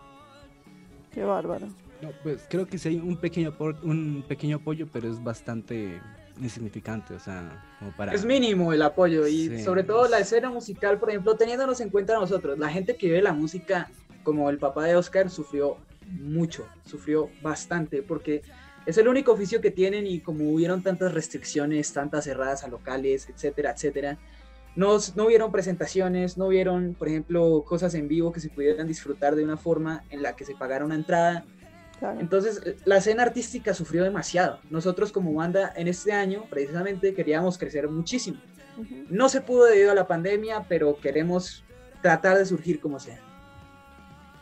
Qué 1.12 1.24
bárbaro. 1.24 1.68
No, 2.02 2.10
pues 2.24 2.46
creo 2.50 2.66
que 2.66 2.78
sí 2.78 2.90
hay 2.90 2.98
un 3.00 3.16
pequeño, 3.18 3.54
un 3.84 4.24
pequeño 4.28 4.58
apoyo, 4.58 4.88
pero 4.92 5.08
es 5.10 5.24
bastante 5.24 6.02
insignificante, 6.42 7.14
o 7.14 7.20
sea, 7.20 7.62
como 7.78 7.92
para... 7.92 8.14
Es 8.14 8.26
mínimo 8.26 8.74
el 8.74 8.82
apoyo 8.82 9.28
y 9.28 9.50
Sí. 9.50 9.60
sobre 9.64 9.84
todo 9.84 10.08
la 10.08 10.18
escena 10.20 10.50
musical, 10.50 10.98
por 11.00 11.10
ejemplo, 11.10 11.36
teniéndonos 11.36 11.80
en 11.82 11.90
cuenta 11.90 12.14
nosotros, 12.16 12.58
la 12.58 12.70
gente 12.70 12.96
que 12.96 13.08
vive 13.08 13.22
la 13.22 13.34
música, 13.34 13.92
como 14.24 14.50
el 14.50 14.58
papá 14.58 14.86
de 14.86 14.96
Oscar, 14.96 15.30
sufrió 15.30 15.78
mucho, 16.10 16.66
sufrió 16.86 17.30
bastante, 17.42 18.02
porque 18.02 18.42
es 18.86 18.98
el 18.98 19.08
único 19.08 19.32
oficio 19.32 19.62
que 19.62 19.72
tienen 19.72 20.08
y 20.08 20.20
como 20.20 20.52
hubieron 20.52 20.82
tantas 20.82 21.14
restricciones, 21.14 21.94
tantas 21.94 22.26
cerradas 22.26 22.64
a 22.64 22.68
locales, 22.68 23.30
etcétera, 23.30 23.72
etcétera, 23.72 24.18
no, 24.76 24.98
no 25.16 25.26
hubieron 25.26 25.52
presentaciones, 25.52 26.38
no 26.38 26.48
hubieron, 26.48 26.96
por 26.98 27.10
ejemplo, 27.10 27.64
cosas 27.68 27.94
en 27.94 28.08
vivo 28.08 28.32
que 28.32 28.40
se 28.40 28.50
pudieran 28.50 28.88
disfrutar 28.88 29.36
de 29.36 29.44
una 29.44 29.58
forma 29.58 30.04
en 30.10 30.22
la 30.22 30.36
que 30.36 30.46
se 30.46 30.56
pagara 30.56 30.86
una 30.86 30.96
entrada. 30.96 31.46
Claro. 32.00 32.20
Entonces, 32.20 32.62
la 32.86 32.98
escena 32.98 33.24
artística 33.24 33.74
sufrió 33.74 34.04
demasiado. 34.04 34.60
Nosotros 34.70 35.12
como 35.12 35.34
banda 35.34 35.72
en 35.76 35.88
este 35.88 36.14
año, 36.14 36.46
precisamente, 36.50 37.14
queríamos 37.14 37.58
crecer 37.58 37.88
muchísimo. 37.90 38.40
No 39.10 39.30
se 39.30 39.42
pudo 39.42 39.66
debido 39.66 39.92
a 39.92 39.96
la 39.96 40.08
pandemia, 40.08 40.66
pero 40.68 40.98
queremos 41.00 41.64
tratar 42.02 42.38
de 42.38 42.46
surgir 42.46 42.80
como 42.80 43.00
sea. 43.00 43.20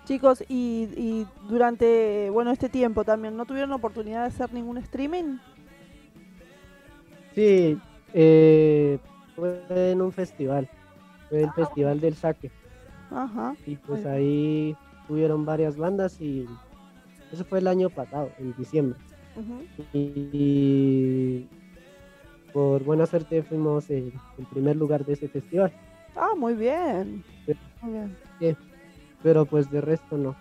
Chicos, 0.10 0.44
y, 0.50 0.90
y 0.98 1.28
durante 1.48 2.32
bueno 2.32 2.50
este 2.50 2.68
tiempo 2.68 3.04
también, 3.04 3.38
¿no 3.38 3.46
tuvieron 3.46 3.72
oportunidad 3.74 4.22
de 4.22 4.30
hacer 4.30 4.52
ningún 4.52 4.80
streaming? 4.80 5.38
Sí, 7.36 7.80
eh, 8.16 8.98
fue 9.36 9.92
en 9.92 10.02
un 10.02 10.12
festival. 10.12 10.68
Fue 11.30 11.44
el 11.44 11.52
Festival 11.52 12.00
del 12.00 12.16
Saque. 12.16 12.50
Ajá. 13.12 13.56
Y 13.68 13.76
pues 13.76 14.04
ahí 14.08 14.76
tuvieron 15.08 15.46
varias 15.46 15.78
bandas 15.78 16.20
y 16.20 16.48
eso 17.32 17.46
fue 17.46 17.60
el 17.60 17.68
año 17.68 17.92
pasado, 17.92 18.32
en 18.40 18.56
diciembre. 18.56 18.98
Ujú. 19.36 19.62
Y 19.94 21.46
por 22.52 22.84
buena 22.84 23.06
suerte 23.06 23.44
fuimos 23.44 23.88
el, 23.92 24.12
el 24.40 24.46
primer 24.48 24.76
lugar 24.76 25.06
de 25.06 25.14
ese 25.14 25.28
festival. 25.28 25.72
Ah, 26.16 26.32
muy 26.36 26.56
bien. 26.56 27.24
Muy 27.84 27.92
bien. 28.40 28.58
Pero 29.24 29.46
pues 29.46 29.70
de 29.70 29.82
resto 29.82 30.18
no. 30.18 30.36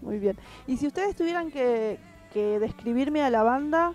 Muy 0.00 0.18
bien. 0.18 0.36
Y 0.66 0.76
si 0.76 0.86
ustedes 0.86 1.14
tuvieran 1.16 1.50
que, 1.50 1.98
que 2.32 2.58
describirme 2.58 3.22
a 3.22 3.30
la 3.30 3.42
banda 3.42 3.92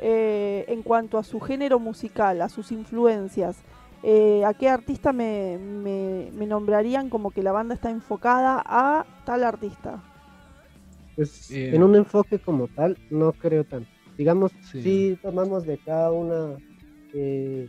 eh, 0.00 0.64
en 0.68 0.82
cuanto 0.82 1.18
a 1.18 1.22
su 1.24 1.40
género 1.40 1.78
musical, 1.78 2.42
a 2.42 2.48
sus 2.48 2.72
influencias, 2.72 3.56
eh, 4.02 4.44
¿a 4.44 4.52
qué 4.54 4.68
artista 4.68 5.12
me, 5.12 5.58
me- 5.58 6.30
me 6.34 6.46
nombrarían 6.46 7.08
como 7.08 7.30
que 7.30 7.42
la 7.42 7.52
banda 7.52 7.74
está 7.74 7.90
enfocada 7.90 8.62
a 8.66 9.06
tal 9.24 9.44
artista? 9.44 10.02
Pues 11.16 11.50
Eh. 11.52 11.74
en 11.74 11.82
un 11.82 11.94
enfoque 11.94 12.38
como 12.38 12.66
tal, 12.68 12.98
no 13.10 13.32
creo 13.32 13.64
tanto. 13.64 13.88
Digamos, 14.18 14.52
Sí. 14.70 14.82
sí, 14.82 15.18
tomamos 15.22 15.64
de 15.64 15.78
cada 15.78 16.10
una, 16.12 16.56
eh, 17.12 17.68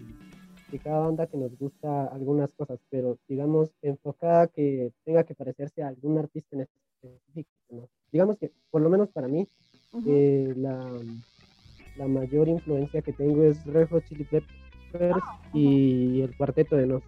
de 0.72 0.80
cada 0.80 1.00
banda 1.00 1.28
que 1.28 1.38
nos 1.38 1.58
gusta 1.58 2.06
algunas 2.08 2.52
cosas, 2.54 2.80
pero 2.90 3.18
digamos, 3.28 3.72
enfocada 3.82 4.48
que 4.48 4.92
tenga 5.04 5.24
que 5.24 5.36
parecerse 5.36 5.84
a 5.84 5.88
algún 5.90 6.18
artista 6.18 6.56
en 6.56 6.62
específico. 6.64 7.50
¿no? 7.70 7.90
Digamos 8.12 8.38
que, 8.38 8.52
por 8.72 8.82
lo 8.82 8.90
menos 8.90 9.10
para 9.10 9.28
mí, 9.28 9.48
eh, 10.08 10.54
la, 10.58 10.90
la 11.98 12.08
mayor 12.08 12.48
influencia 12.50 13.02
que 13.02 13.14
tengo 13.14 13.44
es 13.44 13.64
Red 13.66 13.90
Hot 13.90 14.04
Chili 14.06 14.26
Peppers 14.26 15.24
y 15.54 16.22
el 16.22 16.36
Cuarteto 16.36 16.76
de 16.76 16.88
Nos. 16.88 17.04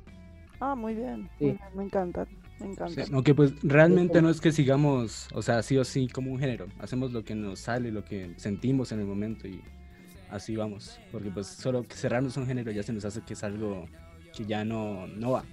Ah, 0.59 0.75
muy 0.75 0.95
bien. 0.95 1.29
Sí. 1.37 1.45
muy 1.45 1.51
bien, 1.53 1.59
Me 1.75 1.83
encantan. 1.83 2.27
Me 2.59 2.65
Sí, 2.65 2.71
encantan. 2.71 3.13
aunque 3.13 3.35
pues 3.35 3.53
realmente 3.61 4.19
no 4.21 4.29
es 4.31 4.41
que 4.41 4.51
sigamos, 4.51 5.27
o 5.33 5.41
sea, 5.43 5.61
sí 5.61 5.77
o 5.77 5.83
sí 5.83 6.07
como 6.07 6.31
un 6.31 6.39
género, 6.39 6.65
hacemos 6.79 7.11
lo 7.13 7.23
que 7.23 7.35
nos 7.35 7.59
sale, 7.59 7.91
lo 7.91 8.03
que 8.03 8.33
sentimos 8.37 8.91
en 8.91 8.99
el 8.99 9.05
momento 9.05 9.47
y 9.47 9.61
así 10.29 10.55
vamos, 10.55 10.99
porque 11.11 11.29
pues 11.31 11.47
solo 11.47 11.83
que 11.83 11.95
cerrarnos 11.95 12.37
un 12.37 12.45
género 12.45 12.71
ya 12.71 12.83
se 12.83 12.93
nos 12.93 13.05
hace 13.05 13.21
que 13.21 13.33
es 13.33 13.43
algo 13.43 13.85
que 14.35 14.45
ya 14.45 14.65
no, 14.65 15.07
no 15.07 15.31
va. 15.31 15.43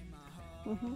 Ujú. 0.65 0.95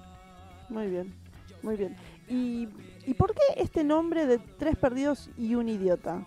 Muy 0.69 0.87
bien. 0.87 1.13
Muy 1.61 1.75
bien. 1.75 1.95
¿Y, 2.27 2.69
¿Y 3.05 3.13
por 3.15 3.33
qué 3.33 3.41
este 3.57 3.83
nombre 3.83 4.25
de 4.25 4.37
Tres 4.37 4.77
Perdidos 4.77 5.29
y 5.37 5.55
un 5.55 5.67
Idiota? 5.67 6.23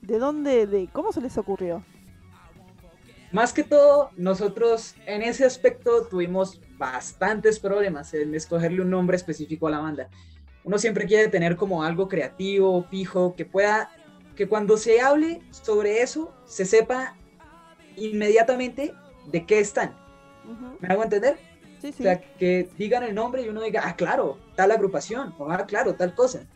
¿De 0.00 0.18
dónde, 0.18 0.66
de 0.66 0.88
cómo 0.92 1.12
se 1.12 1.20
les 1.20 1.36
ocurrió? 1.38 1.82
Más 3.32 3.52
que 3.52 3.64
todo, 3.64 4.10
nosotros 4.16 4.94
en 5.06 5.22
ese 5.22 5.44
aspecto 5.44 6.06
tuvimos 6.06 6.60
bastantes 6.78 7.58
problemas 7.58 8.14
en 8.14 8.34
escogerle 8.34 8.80
un 8.80 8.90
nombre 8.90 9.16
específico 9.16 9.66
a 9.66 9.70
la 9.70 9.80
banda. 9.80 10.08
Uno 10.62 10.78
siempre 10.78 11.06
quiere 11.06 11.28
tener 11.28 11.56
como 11.56 11.82
algo 11.82 12.08
creativo, 12.08 12.84
fijo, 12.84 13.34
que 13.34 13.44
pueda, 13.44 13.90
que 14.34 14.48
cuando 14.48 14.76
se 14.76 15.00
hable 15.00 15.40
sobre 15.50 16.02
eso, 16.02 16.34
se 16.44 16.64
sepa 16.64 17.16
inmediatamente 17.96 18.94
de 19.26 19.46
qué 19.46 19.60
están. 19.60 19.94
Ujú. 20.44 20.76
¿Me 20.80 20.88
hago 20.88 21.04
entender? 21.04 21.38
Sí, 21.80 21.92
sí. 21.92 22.02
O 22.02 22.04
sea, 22.04 22.20
que 22.20 22.68
digan 22.76 23.02
el 23.02 23.14
nombre 23.14 23.42
y 23.42 23.48
uno 23.48 23.62
diga, 23.62 23.82
ah, 23.84 23.96
claro, 23.96 24.38
tal 24.56 24.70
agrupación, 24.70 25.34
o 25.38 25.50
ah, 25.50 25.66
claro, 25.66 25.94
tal 25.94 26.14
cosa. 26.14 26.46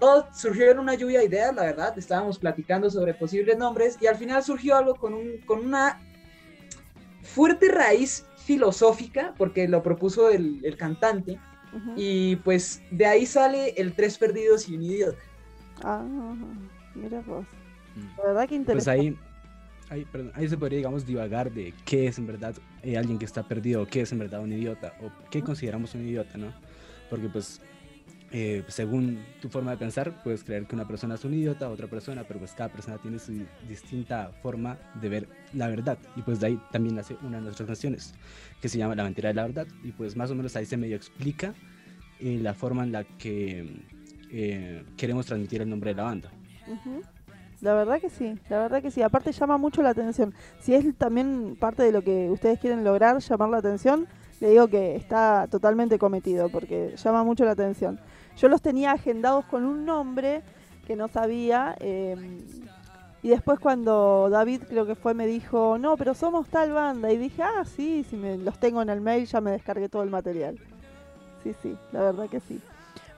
Todo 0.00 0.28
surgió 0.34 0.70
en 0.70 0.78
una 0.78 0.94
lluvia 0.94 1.20
de 1.20 1.26
ideas, 1.26 1.54
la 1.54 1.62
verdad. 1.62 1.98
Estábamos 1.98 2.38
platicando 2.38 2.90
sobre 2.90 3.14
posibles 3.14 3.56
nombres 3.56 3.96
y 4.00 4.06
al 4.06 4.16
final 4.16 4.42
surgió 4.42 4.76
algo 4.76 4.94
con, 4.94 5.14
un, 5.14 5.38
con 5.46 5.64
una 5.64 6.00
fuerte 7.22 7.68
raíz 7.68 8.26
filosófica, 8.36 9.34
porque 9.36 9.68
lo 9.68 9.82
propuso 9.82 10.30
el, 10.30 10.64
el 10.64 10.76
cantante, 10.76 11.40
Ujú. 11.72 11.94
y 11.96 12.36
pues 12.36 12.82
de 12.90 13.06
ahí 13.06 13.26
sale 13.26 13.70
el 13.76 13.94
Tres 13.94 14.18
Perdidos 14.18 14.68
y 14.68 14.76
un 14.76 14.82
Idiota. 14.82 15.18
Ah, 15.82 16.04
mira 16.96 17.20
vos. 17.22 17.46
Mm. 17.94 18.18
La 18.18 18.24
verdad 18.24 18.42
que 18.48 18.48
Pues 18.48 18.60
interesante. 18.60 18.90
ahí, 18.90 19.16
ahí, 19.88 20.04
perdón, 20.04 20.32
ahí 20.34 20.48
se 20.48 20.56
podría, 20.58 20.78
digamos, 20.78 21.06
divagar 21.06 21.52
de 21.52 21.74
qué 21.84 22.06
es 22.08 22.18
en 22.18 22.26
verdad 22.26 22.54
eh, 22.82 22.96
alguien 22.98 23.18
que 23.18 23.24
está 23.24 23.46
perdido, 23.46 23.86
qué 23.86 24.02
es 24.02 24.12
en 24.12 24.18
verdad 24.18 24.40
un 24.42 24.52
idiota, 24.52 24.94
o 25.02 25.10
qué 25.30 25.42
consideramos 25.42 25.94
un 25.94 26.06
idiota, 26.06 26.38
¿no? 26.38 26.52
Porque 27.10 27.28
pues, 27.28 27.60
eh, 28.32 28.64
según 28.68 29.24
tu 29.40 29.48
forma 29.48 29.70
de 29.70 29.76
pensar, 29.76 30.22
puedes 30.24 30.42
creer 30.44 30.66
que 30.66 30.74
una 30.74 30.86
persona 30.86 31.14
es 31.14 31.24
un 31.24 31.34
idiota, 31.34 31.70
otra 31.70 31.86
persona, 31.86 32.24
pero 32.24 32.40
pues 32.40 32.52
cada 32.52 32.70
persona 32.70 32.98
tiene 32.98 33.18
su 33.18 33.32
distinta 33.68 34.32
forma 34.42 34.78
de 35.00 35.08
ver 35.08 35.28
la 35.54 35.68
verdad. 35.68 35.98
Y 36.16 36.22
pues 36.22 36.40
de 36.40 36.48
ahí 36.48 36.60
también 36.72 36.96
nace 36.96 37.16
una 37.22 37.36
de 37.38 37.44
nuestras 37.44 37.66
canciones, 37.66 38.14
que 38.60 38.68
se 38.68 38.78
llama 38.78 38.94
La 38.96 39.04
mentira 39.04 39.28
de 39.28 39.34
la 39.34 39.42
verdad. 39.46 39.66
Y 39.84 39.92
pues 39.92 40.16
más 40.16 40.30
o 40.30 40.34
menos 40.34 40.56
ahí 40.56 40.66
se 40.66 40.76
medio 40.76 40.96
explica 40.96 41.54
eh, 42.18 42.38
la 42.42 42.54
forma 42.54 42.82
en 42.82 42.92
la 42.92 43.04
que 43.04 43.84
eh, 44.30 44.84
queremos 44.96 45.26
transmitir 45.26 45.62
el 45.62 45.70
nombre 45.70 45.90
de 45.90 45.96
la 45.96 46.02
banda. 46.04 46.30
Ujú. 46.66 47.02
La 47.62 47.74
verdad 47.74 48.00
que 48.00 48.10
sí, 48.10 48.38
la 48.50 48.58
verdad 48.58 48.82
que 48.82 48.90
sí. 48.90 49.02
Aparte 49.02 49.32
llama 49.32 49.56
mucho 49.56 49.82
la 49.82 49.90
atención. 49.90 50.34
Si 50.60 50.74
es 50.74 50.94
también 50.96 51.56
parte 51.58 51.82
de 51.82 51.92
lo 51.92 52.02
que 52.02 52.30
ustedes 52.30 52.58
quieren 52.58 52.84
lograr, 52.84 53.18
llamar 53.18 53.48
la 53.48 53.58
atención, 53.58 54.06
le 54.40 54.50
digo 54.50 54.68
que 54.68 54.96
está 54.96 55.46
totalmente 55.50 55.98
cometido 55.98 56.50
porque 56.50 56.94
llama 56.96 57.24
mucho 57.24 57.44
la 57.44 57.52
atención. 57.52 57.98
Yo 58.36 58.48
los 58.48 58.60
tenía 58.60 58.92
agendados 58.92 59.46
con 59.46 59.64
un 59.64 59.86
nombre 59.86 60.42
que 60.86 60.96
no 60.96 61.08
sabía 61.08 61.74
eh, 61.80 62.16
y 63.22 63.28
después 63.30 63.58
cuando 63.58 64.28
David 64.30 64.62
creo 64.68 64.86
que 64.86 64.94
fue 64.94 65.14
me 65.14 65.26
dijo, 65.26 65.78
no, 65.78 65.96
pero 65.96 66.14
somos 66.14 66.48
tal 66.48 66.72
banda 66.72 67.10
y 67.10 67.16
dije, 67.16 67.42
ah, 67.42 67.64
sí, 67.64 68.04
si 68.08 68.16
me 68.16 68.36
los 68.36 68.58
tengo 68.60 68.82
en 68.82 68.90
el 68.90 69.00
mail 69.00 69.26
ya 69.26 69.40
me 69.40 69.50
descargué 69.50 69.88
todo 69.88 70.02
el 70.02 70.10
material. 70.10 70.58
Sí, 71.42 71.54
sí, 71.62 71.76
la 71.92 72.02
verdad 72.02 72.28
que 72.28 72.40
sí. 72.40 72.60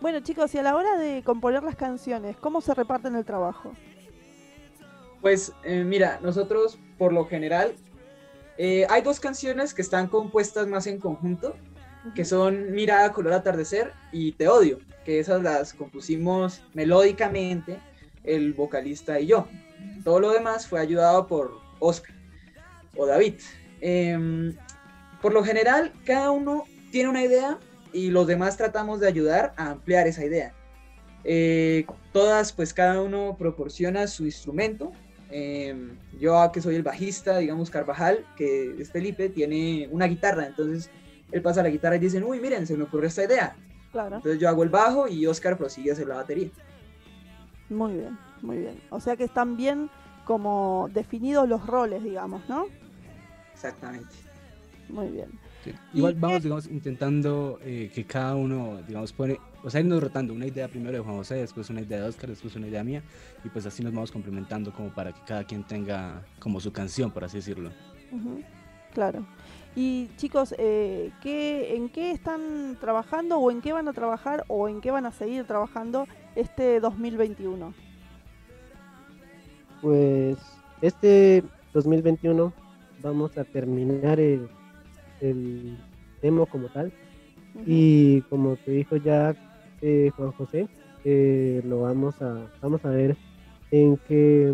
Bueno 0.01 0.21
chicos, 0.21 0.55
y 0.55 0.59
a 0.59 0.63
la 0.63 0.77
hora 0.77 0.97
de 0.97 1.25
componer 1.25 1.65
las 1.65 1.75
canciones, 1.75 2.37
¿cómo 2.37 2.61
se 2.61 2.73
reparten 2.73 3.17
el 3.17 3.25
trabajo? 3.25 3.73
Pues 5.21 5.53
eh, 5.65 5.83
mira, 5.83 6.21
nosotros 6.23 6.79
por 6.99 7.13
lo 7.13 7.27
general 7.27 7.75
eh, 8.59 8.87
hay 8.91 9.03
dos 9.03 9.19
canciones 9.19 9.75
que 9.75 9.83
están 9.83 10.07
compuestas 10.07 10.69
más 10.69 10.87
en 10.87 11.01
conjunto, 11.01 11.57
que 12.15 12.25
son 12.25 12.71
Mirada, 12.71 13.13
Color 13.13 13.33
Atardecer 13.33 13.93
y 14.13 14.33
Te 14.33 14.47
Odio, 14.47 14.79
que 15.05 15.19
esas 15.19 15.43
las 15.43 15.75
compusimos 15.75 16.63
melódicamente 16.75 17.81
el 18.23 18.53
vocalista 18.53 19.19
y 19.19 19.27
yo. 19.27 19.49
Todo 20.05 20.21
lo 20.21 20.31
demás 20.31 20.69
fue 20.69 20.81
ayudado 20.81 21.27
por 21.27 21.59
Oscar 21.81 22.15
o 22.97 23.05
David. 23.05 23.35
Em, 23.81 24.55
por 25.21 25.33
lo 25.33 25.43
general, 25.43 25.93
cada 26.05 26.31
uno 26.31 26.65
tiene 26.93 27.09
una 27.09 27.25
idea 27.25 27.59
y 27.93 28.11
los 28.11 28.27
demás 28.27 28.57
tratamos 28.57 29.01
de 29.01 29.09
ayudar 29.09 29.55
a 29.57 29.71
ampliar 29.71 30.07
esa 30.07 30.25
idea. 30.25 30.55
Eh, 31.25 31.87
todas, 32.13 32.53
pues 32.53 32.73
cada 32.73 33.01
uno 33.03 33.37
proporciona 33.39 34.07
su 34.07 34.25
instrumento. 34.25 34.93
Eh, 35.31 35.93
yo, 36.19 36.51
que 36.53 36.61
soy 36.61 36.77
el 36.77 36.83
bajista, 36.83 37.39
digamos 37.39 37.71
Carvajal, 37.71 38.25
que 38.37 38.75
es 38.79 38.91
Felipe, 38.91 39.29
tiene 39.29 39.89
una 39.91 40.07
guitarra, 40.07 40.47
entonces 40.47 40.91
él 41.33 41.43
pasa 41.43 41.63
la 41.63 41.69
guitarra 41.69 41.97
y 41.97 42.01
dicen, 42.01 42.25
uy, 42.25 42.41
miren, 42.41 42.67
se 42.67 42.77
me 42.77 42.85
ocurrió 42.85 43.09
esta 43.09 43.25
idea. 43.25 43.55
Claro. 43.93 44.17
Entonces 44.17 44.41
yo 44.41 44.49
hago 44.49 44.63
el 44.63 44.71
bajo 44.71 45.09
y 45.09 45.27
Oscar 45.27 45.59
prosigue 45.59 45.91
a 45.91 45.93
hacer 45.93 46.07
la 46.07 46.17
batería. 46.17 46.51
Muy 47.69 47.95
bien, 47.95 48.19
muy 48.41 48.59
bien. 48.59 48.81
O 48.91 49.01
sea 49.01 49.17
que 49.17 49.25
están 49.25 49.57
bien 49.57 49.91
como 50.25 50.89
definidos 50.93 51.49
los 51.49 51.67
roles, 51.67 52.03
digamos, 52.03 52.49
¿no? 52.49 52.67
Exactamente. 53.53 54.15
Muy 54.89 55.09
bien. 55.09 55.29
Sí. 55.65 55.73
¿Y 55.93 55.99
Igual 55.99 56.15
vamos, 56.15 56.43
digamos, 56.43 56.67
intentando 56.69 57.59
eh, 57.63 57.91
que 57.95 58.05
cada 58.05 58.37
uno, 58.37 58.81
digamos, 58.87 59.13
pone, 59.13 59.39
o 59.63 59.71
sea, 59.71 59.81
irnos 59.81 60.03
rotando 60.03 60.33
una 60.33 60.47
idea 60.47 60.69
primero 60.69 60.97
de 60.97 61.01
Juan 61.03 61.17
José, 61.17 61.37
después 61.37 61.69
una 61.71 61.81
idea 61.81 62.01
de 62.01 62.09
Oscar, 62.09 62.31
después 62.31 62.55
una 62.57 62.69
idea 62.69 62.85
mía, 62.85 63.03
y 63.45 63.49
pues 63.49 63.67
así 63.67 63.83
nos 63.83 63.93
vamos 63.93 64.13
complementando 64.13 64.73
como 64.73 64.91
para 64.91 65.13
que 65.13 65.21
cada 65.27 65.45
quien 65.45 65.65
tenga 65.65 66.23
como 66.39 66.61
su 66.61 66.73
canción, 66.73 67.11
por 67.11 67.25
así 67.25 67.39
decirlo. 67.39 67.71
Claro. 68.95 69.27
Y 69.77 70.09
chicos, 70.17 70.55
eh, 70.59 71.13
¿qué, 71.23 71.77
¿en 71.77 71.89
qué 71.89 72.11
están 72.11 72.77
trabajando 72.81 73.39
o 73.39 73.51
en 73.51 73.61
qué 73.61 73.73
van 73.73 73.89
a 73.89 73.93
trabajar 73.93 74.45
o 74.49 74.69
en 74.69 74.81
qué 74.81 74.91
van 74.91 75.07
a 75.07 75.13
seguir 75.13 75.45
trabajando 75.45 76.07
este 76.35 76.81
2021? 76.81 77.75
Pues 79.81 80.39
este 80.81 81.45
2021 81.75 82.53
vamos 83.03 83.39
a 83.39 83.45
terminar 83.45 84.19
el, 84.19 84.49
el 85.21 85.77
demo 86.23 86.47
como 86.47 86.69
tal 86.69 86.93
y 87.67 88.23
como 88.23 88.57
te 88.57 88.71
dijo 88.71 88.97
ya 88.97 89.35
eh, 89.81 90.11
Juan 90.17 90.33
José, 90.33 90.69
eh, 91.05 91.61
lo 91.65 91.83
vamos 91.83 92.21
a 92.23 92.47
vamos 92.61 92.85
a 92.85 92.91
ver 92.91 93.17
en 93.71 93.97
qué 93.97 94.47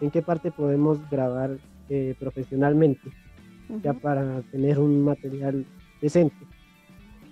en 0.00 0.10
qué 0.10 0.22
parte 0.22 0.50
podemos 0.50 0.98
grabar 1.10 1.58
eh, 1.88 2.14
profesionalmente 2.18 3.10
ya 3.82 3.94
para 3.94 4.42
tener 4.50 4.78
un 4.78 5.02
material 5.02 5.66
decente. 6.00 6.36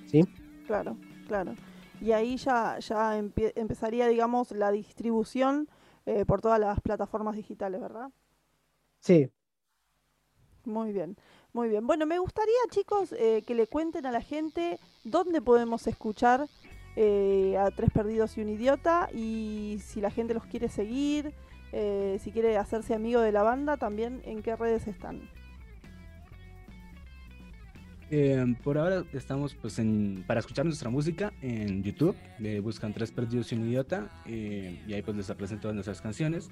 ¿Sí? 0.07 0.23
Claro, 0.67 0.97
claro. 1.27 1.55
Y 2.01 2.13
ahí 2.13 2.37
ya, 2.37 2.79
ya 2.79 3.19
empezaría, 3.19 4.07
digamos, 4.09 4.53
la 4.53 4.71
distribución 4.71 5.69
eh, 6.07 6.25
por 6.25 6.41
todas 6.41 6.59
las 6.59 6.81
plataformas 6.81 7.37
digitales, 7.37 7.81
¿verdad? 7.81 8.11
Sí, 9.01 9.31
Muy 10.65 10.93
bien, 10.93 11.17
muy 11.53 11.69
bien. 11.69 11.87
Bueno, 11.87 12.07
me 12.07 12.19
gustaría, 12.19 12.55
chicos, 12.71 13.13
eh, 13.13 13.43
que 13.47 13.55
le 13.55 13.67
cuenten 13.67 14.07
a 14.07 14.13
la 14.13 14.21
gente 14.21 14.79
dónde 15.05 15.41
podemos 15.41 15.87
escuchar 15.87 16.47
eh, 16.97 17.57
a 17.59 17.71
Tres 17.71 17.91
Perdidos 17.91 18.37
y 18.37 18.43
un 18.43 18.49
Idiota 18.49 19.09
y 19.15 19.79
si 19.85 20.01
la 20.01 20.11
gente 20.11 20.35
los 20.35 20.45
quiere 20.47 20.69
seguir, 20.69 21.33
eh, 21.73 22.19
si 22.23 22.33
quiere 22.33 22.57
hacerse 22.59 22.95
amigo 22.95 23.21
de 23.21 23.33
la 23.33 23.43
banda, 23.43 23.77
también 23.77 24.23
en 24.25 24.43
qué 24.43 24.57
redes 24.57 24.87
están. 24.87 25.29
Eh, 28.13 28.45
por 28.65 28.77
ahora 28.77 29.05
estamos 29.13 29.55
pues 29.55 29.79
en, 29.79 30.25
para 30.27 30.41
escuchar 30.41 30.65
nuestra 30.65 30.91
música 30.91 31.33
en 31.43 31.85
YouTube, 31.85 32.17
buscan 32.61 32.93
Tres 32.93 33.13
Perdidos 33.13 33.53
y 33.53 33.55
un 33.55 33.69
Idiota, 33.69 34.11
eh, 34.27 34.83
y 34.87 34.93
ahí 34.93 35.03
pues 35.03 35.17
les 35.17 35.31
aparecen 35.31 35.61
todas 35.61 35.77
nuestras 35.77 36.01
canciones. 36.01 36.51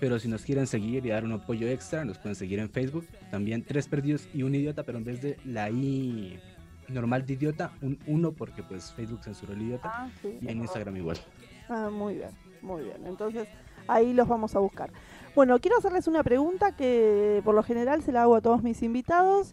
Pero 0.00 0.18
si 0.18 0.28
nos 0.28 0.42
quieren 0.42 0.66
seguir 0.66 1.04
y 1.04 1.08
dar 1.08 1.24
un 1.24 1.32
apoyo 1.32 1.66
extra, 1.68 2.04
nos 2.04 2.18
pueden 2.18 2.36
seguir 2.36 2.58
en 2.60 2.70
Facebook, 2.70 3.06
también 3.30 3.62
Tres 3.64 3.88
Perdidos 3.88 4.28
y 4.32 4.42
un 4.44 4.54
Idiota, 4.54 4.84
pero 4.84 4.98
en 4.98 5.04
vez 5.04 5.20
de 5.20 5.36
la 5.44 5.70
I 5.70 6.38
normal 6.88 7.26
de 7.26 7.34
idiota, 7.34 7.72
un 7.82 7.98
1 8.06 8.32
porque 8.32 8.62
pues 8.62 8.92
Facebook 8.94 9.20
censuró 9.22 9.52
el 9.52 9.62
idiota, 9.62 9.90
Ah, 9.94 10.08
sí, 10.22 10.38
y 10.40 10.48
en. 10.48 10.58
Instagram 10.60 10.96
igual. 10.96 11.18
Ah, 11.68 11.90
muy 11.92 12.14
bien, 12.14 12.30
muy 12.62 12.82
bien. 12.84 13.06
Entonces 13.06 13.46
ahí 13.88 14.12
los 14.14 14.26
vamos 14.28 14.56
a 14.56 14.58
buscar. 14.58 14.90
Bueno, 15.34 15.58
quiero 15.58 15.78
hacerles 15.78 16.06
una 16.08 16.22
pregunta 16.22 16.74
que 16.74 17.42
por 17.44 17.54
lo 17.54 17.62
general 17.62 18.02
se 18.02 18.12
la 18.12 18.22
hago 18.22 18.36
a 18.36 18.40
todos 18.40 18.62
mis 18.62 18.82
invitados 18.82 19.52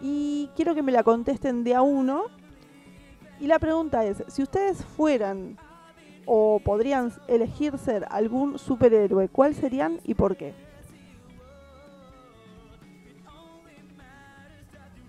y 0.00 0.48
quiero 0.56 0.74
que 0.74 0.82
me 0.82 0.92
la 0.92 1.02
contesten 1.02 1.62
de 1.64 1.74
a 1.74 1.82
uno. 1.82 2.24
Y 3.38 3.48
la 3.48 3.58
pregunta 3.58 4.04
es, 4.06 4.22
si 4.28 4.42
ustedes 4.42 4.84
fueran 4.84 5.58
o 6.26 6.60
podrían 6.64 7.12
elegir 7.28 7.76
ser 7.78 8.06
algún 8.10 8.58
superhéroe, 8.58 9.28
¿cuál 9.28 9.54
serían 9.54 10.00
y 10.04 10.14
por 10.14 10.36
qué? 10.36 10.54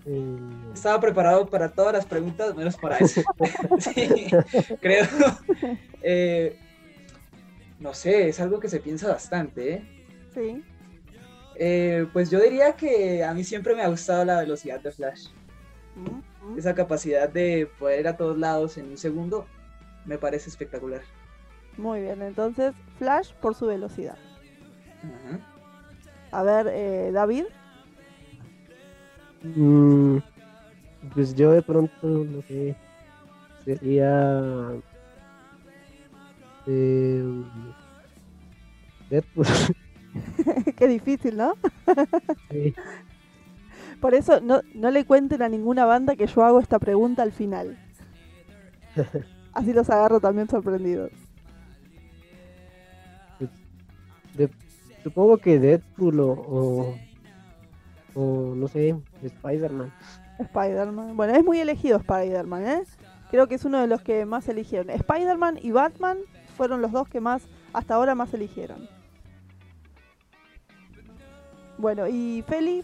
eh, 0.06 0.38
Estaba 0.74 1.00
preparado 1.00 1.48
para 1.48 1.70
todas 1.70 1.94
las 1.94 2.06
preguntas, 2.06 2.56
menos 2.56 2.76
para 2.78 2.98
eso. 2.98 3.22
Sí, 3.80 4.26
creo. 4.82 5.06
Eh, 6.02 6.58
no 7.80 7.94
sé, 7.94 8.30
es 8.30 8.40
algo 8.40 8.60
que 8.60 8.70
se 8.70 8.80
piensa 8.80 9.10
bastante, 9.10 9.74
¿eh? 9.76 9.84
Sí. 10.34 10.64
Eh, 11.56 12.08
pues 12.12 12.32
yo 12.32 12.40
diría 12.42 12.74
que 12.74 13.24
a 13.24 13.34
mí 13.34 13.44
siempre 13.44 13.76
me 13.76 13.84
ha 13.84 13.88
gustado 13.88 14.26
la 14.26 14.40
velocidad 14.40 14.80
de 14.82 14.92
Flash. 14.92 15.28
Mm, 15.96 16.58
esa 16.58 16.74
capacidad 16.74 17.30
de 17.30 17.70
poder 17.78 18.00
ir 18.02 18.08
a 18.08 18.18
todos 18.18 18.38
lados 18.38 18.78
en 18.78 18.90
un 18.90 18.98
segundo, 18.98 19.46
me 20.06 20.18
parece 20.18 20.50
espectacular. 20.50 21.02
Muy 21.78 22.02
bien, 22.02 22.22
entonces 22.22 22.74
Flash 22.98 23.34
por 23.42 23.56
su 23.56 23.66
velocidad. 23.68 24.18
A 26.32 26.44
ver, 26.44 26.68
eh, 26.70 27.12
David. 27.12 27.46
Mm, 29.44 30.18
pues 31.14 31.36
yo 31.36 31.52
de 31.52 31.62
pronto, 31.62 32.08
no 32.08 32.42
sé, 32.44 32.76
sería... 33.66 34.72
eh, 36.68 37.24
Deadpool. 39.10 39.46
Qué 40.78 40.88
difícil, 40.88 41.38
¿no? 41.38 41.56
sí. 42.50 42.74
Por 44.00 44.14
eso 44.14 44.42
no, 44.42 44.62
no 44.76 44.92
le 44.92 45.06
cuenten 45.06 45.42
a 45.42 45.50
ninguna 45.50 45.86
banda 45.86 46.16
que 46.16 46.28
yo 46.28 46.44
hago 46.44 46.60
esta 46.60 46.80
pregunta 46.80 47.24
al 47.24 47.32
final. 47.32 47.78
Así 49.54 49.74
los 49.74 49.90
agarro 49.90 50.20
también 50.20 50.50
sorprendidos. 50.50 51.12
De- 54.36 54.50
supongo 55.04 55.38
que 55.38 55.60
Deadpool 55.60 56.20
o, 56.20 56.32
o, 56.32 56.96
o, 58.16 58.56
no 58.56 58.68
sé, 58.68 58.96
Spider-Man. 59.22 59.94
Spider-Man. 60.40 61.16
Bueno, 61.16 61.36
es 61.36 61.44
muy 61.44 61.60
elegido 61.60 61.98
Spider-Man, 61.98 62.68
¿eh? 62.68 62.84
Creo 63.30 63.48
que 63.48 63.56
es 63.56 63.66
uno 63.66 63.80
de 63.80 63.88
los 63.88 64.02
que 64.02 64.26
más 64.26 64.48
eligieron. 64.48 64.90
Spider-Man 64.90 65.60
y 65.62 65.72
Batman 65.72 66.18
fueron 66.58 66.82
los 66.82 66.92
dos 66.92 67.08
que 67.08 67.20
más, 67.20 67.44
hasta 67.74 67.96
ahora 67.96 68.16
más 68.16 68.34
eligieron. 68.34 68.88
Bueno, 71.78 72.08
y 72.08 72.44
Feli, 72.48 72.84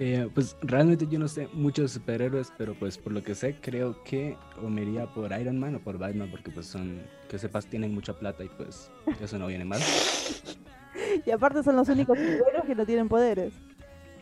Eh, 0.00 0.28
pues 0.32 0.56
realmente 0.62 1.08
yo 1.08 1.18
no 1.18 1.26
sé 1.26 1.48
mucho 1.52 1.82
de 1.82 1.88
superhéroes, 1.88 2.52
pero 2.56 2.74
pues 2.74 2.96
por 2.96 3.12
lo 3.12 3.22
que 3.22 3.34
sé 3.34 3.56
creo 3.60 4.04
que 4.04 4.36
o 4.62 4.68
me 4.68 4.82
iría 4.82 5.06
por 5.06 5.32
Iron 5.32 5.58
Man 5.58 5.74
o 5.74 5.80
por 5.80 5.98
Batman 5.98 6.30
porque 6.30 6.52
pues 6.52 6.66
son, 6.66 7.02
que 7.28 7.36
sepas, 7.36 7.66
tienen 7.66 7.92
mucha 7.92 8.12
plata 8.12 8.44
y 8.44 8.48
pues 8.48 8.90
eso 9.20 9.38
no 9.38 9.48
viene 9.48 9.64
mal. 9.64 9.80
y 11.26 11.30
aparte 11.32 11.64
son 11.64 11.74
los 11.74 11.88
únicos 11.88 12.16
superhéroes 12.16 12.64
que 12.64 12.74
no 12.76 12.86
tienen 12.86 13.08
poderes. 13.08 13.52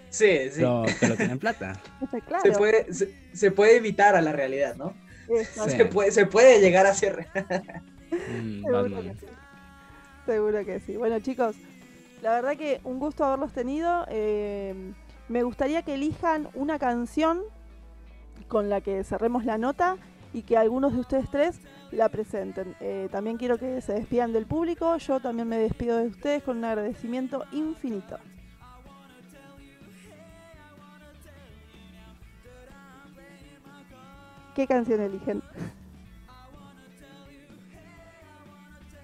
Sí, 0.09 0.39
sí. 0.51 0.57
Pero, 0.57 0.85
pero 0.99 1.17
tienen 1.17 1.39
plata. 1.39 1.79
claro. 2.27 2.43
Se, 2.43 2.53
puede, 2.53 2.95
se, 2.95 3.15
se 3.35 3.51
puede 3.51 3.77
evitar 3.77 4.17
a 4.17 4.23
la 4.23 4.33
realidad, 4.33 4.77
¿no? 4.77 4.95
Sí. 5.27 5.71
Se, 5.71 5.85
puede, 5.85 6.11
se 6.11 6.25
puede 6.25 6.61
llegar 6.61 6.87
a 6.87 6.95
ser. 6.95 7.27
Mm, 8.43 8.63
Seguro 8.65 9.03
que 9.03 9.15
sí. 9.15 9.27
Seguro 10.25 10.65
que 10.65 10.81
sí. 10.81 10.97
Bueno, 10.97 11.21
chicos, 11.21 11.57
la 12.23 12.31
verdad 12.31 12.57
que 12.57 12.81
un 12.85 12.99
gusto 12.99 13.25
haberlos 13.25 13.53
tenido. 13.53 14.07
Eh, 14.09 14.93
me 15.29 15.43
gustaría 15.43 15.83
que 15.83 15.95
elijan 15.95 16.49
una 16.55 16.79
canción 16.79 17.41
con 18.49 18.69
la 18.69 18.81
que 18.81 19.03
cerremos 19.05 19.45
la 19.45 19.59
nota 19.59 19.97
y 20.33 20.43
que 20.43 20.57
algunos 20.57 20.93
de 20.93 21.01
ustedes 21.01 21.31
tres 21.31 21.61
la 21.91 22.09
presenten. 22.09 22.77
Eh, 22.81 23.09
también 23.11 23.37
quiero 23.37 23.59
que 23.59 23.81
se 23.81 23.95
despidan 23.95 24.33
del 24.33 24.47
público. 24.47 24.97
Yo 24.99 25.21
también 25.21 25.49
me 25.49 25.59
despido 25.59 25.97
de 25.97 26.09
ustedes 26.09 26.43
con 26.43 26.59
un 26.59 26.65
agradecimiento 26.65 27.45
infinito. 27.53 28.19
¿Qué 34.55 34.67
canción 34.67 35.01
eligen? 35.01 35.43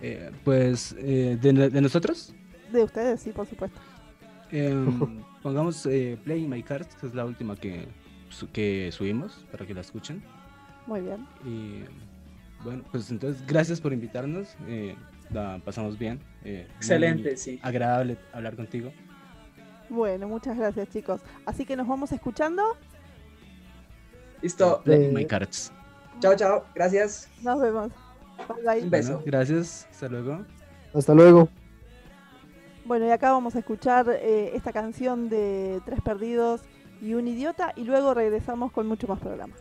Eh, 0.00 0.30
pues 0.44 0.94
eh, 0.98 1.38
de, 1.40 1.70
de 1.70 1.80
nosotros 1.80 2.34
De 2.72 2.82
ustedes, 2.82 3.20
sí, 3.20 3.30
por 3.30 3.46
supuesto. 3.46 3.78
pongamos 5.42 5.84
eh, 5.86 6.18
Play 6.24 6.46
My 6.46 6.62
Cards, 6.62 6.94
que 6.96 7.06
es 7.06 7.14
la 7.14 7.24
última 7.24 7.56
que, 7.56 7.88
que 8.52 8.90
subimos 8.92 9.44
para 9.50 9.66
que 9.66 9.74
la 9.74 9.80
escuchen. 9.80 10.22
Muy 10.86 11.00
bien. 11.00 11.26
Y 11.44 11.84
bueno, 12.64 12.82
pues 12.90 13.10
entonces 13.10 13.44
gracias 13.46 13.80
por 13.80 13.92
invitarnos. 13.92 14.56
eh, 14.66 14.96
la 15.30 15.60
pasamos 15.64 15.98
bien. 15.98 16.20
eh, 16.44 16.66
Excelente, 16.76 17.36
sí. 17.36 17.58
Agradable 17.62 18.18
hablar 18.32 18.54
contigo. 18.54 18.92
Bueno, 19.88 20.28
muchas 20.28 20.56
gracias 20.58 20.88
chicos. 20.90 21.20
Así 21.46 21.64
que 21.64 21.76
nos 21.76 21.86
vamos 21.88 22.12
escuchando. 22.12 22.62
Listo. 24.42 24.82
Play 24.84 25.12
My 25.12 25.24
Cards. 25.26 25.72
Chao, 26.20 26.34
chao. 26.36 26.64
Gracias. 26.74 27.28
Nos 27.42 27.60
vemos. 27.60 27.90
Bye 28.48 28.64
bye. 28.74 28.82
Un 28.84 28.90
beso. 28.90 29.12
Bueno, 29.14 29.24
gracias. 29.26 29.86
Hasta 29.90 30.08
luego. 30.08 30.44
Hasta 30.94 31.14
luego. 31.14 31.61
Bueno, 32.84 33.06
y 33.06 33.10
acá 33.10 33.30
vamos 33.30 33.54
a 33.54 33.60
escuchar 33.60 34.06
eh, 34.10 34.52
esta 34.54 34.72
canción 34.72 35.28
de 35.28 35.80
Tres 35.84 36.00
Perdidos 36.00 36.62
y 37.00 37.14
un 37.14 37.28
Idiota 37.28 37.72
y 37.76 37.84
luego 37.84 38.12
regresamos 38.12 38.72
con 38.72 38.88
mucho 38.88 39.06
más 39.06 39.20
programa. 39.20 39.54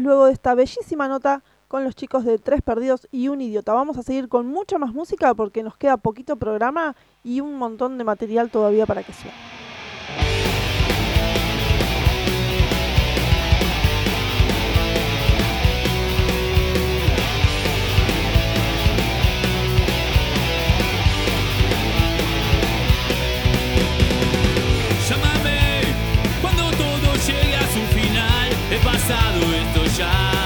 luego 0.00 0.26
de 0.26 0.32
esta 0.32 0.54
bellísima 0.54 1.08
nota 1.08 1.42
con 1.68 1.84
los 1.84 1.94
chicos 1.94 2.24
de 2.24 2.38
Tres 2.38 2.62
Perdidos 2.62 3.06
y 3.10 3.28
Un 3.28 3.40
Idiota. 3.40 3.74
Vamos 3.74 3.98
a 3.98 4.02
seguir 4.02 4.28
con 4.28 4.46
mucha 4.46 4.78
más 4.78 4.92
música 4.92 5.34
porque 5.34 5.62
nos 5.62 5.76
queda 5.76 5.96
poquito 5.98 6.36
programa 6.36 6.96
y 7.22 7.40
un 7.40 7.56
montón 7.56 7.98
de 7.98 8.04
material 8.04 8.50
todavía 8.50 8.86
para 8.86 9.02
que 9.02 9.12
sea. 9.12 9.32
shine. 29.98 30.37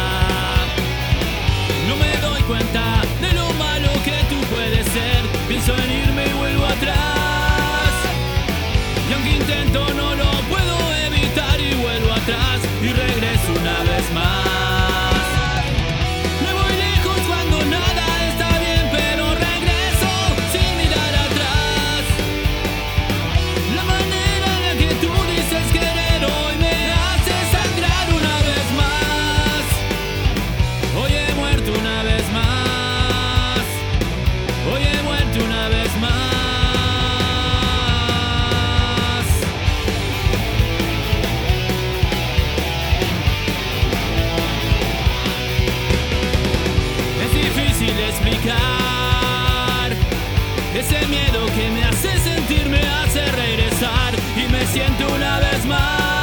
explicar. 48.09 49.93
Ese 50.75 51.07
miedo 51.07 51.47
que 51.55 51.71
me 51.71 51.85
hace 51.85 52.19
sentir 52.19 52.69
me 52.69 52.81
hace 52.81 53.25
regresar 53.33 54.15
y 54.37 54.51
me 54.51 54.67
siento 54.67 55.07
una 55.15 55.39
vez 55.39 55.65
más. 55.67 56.22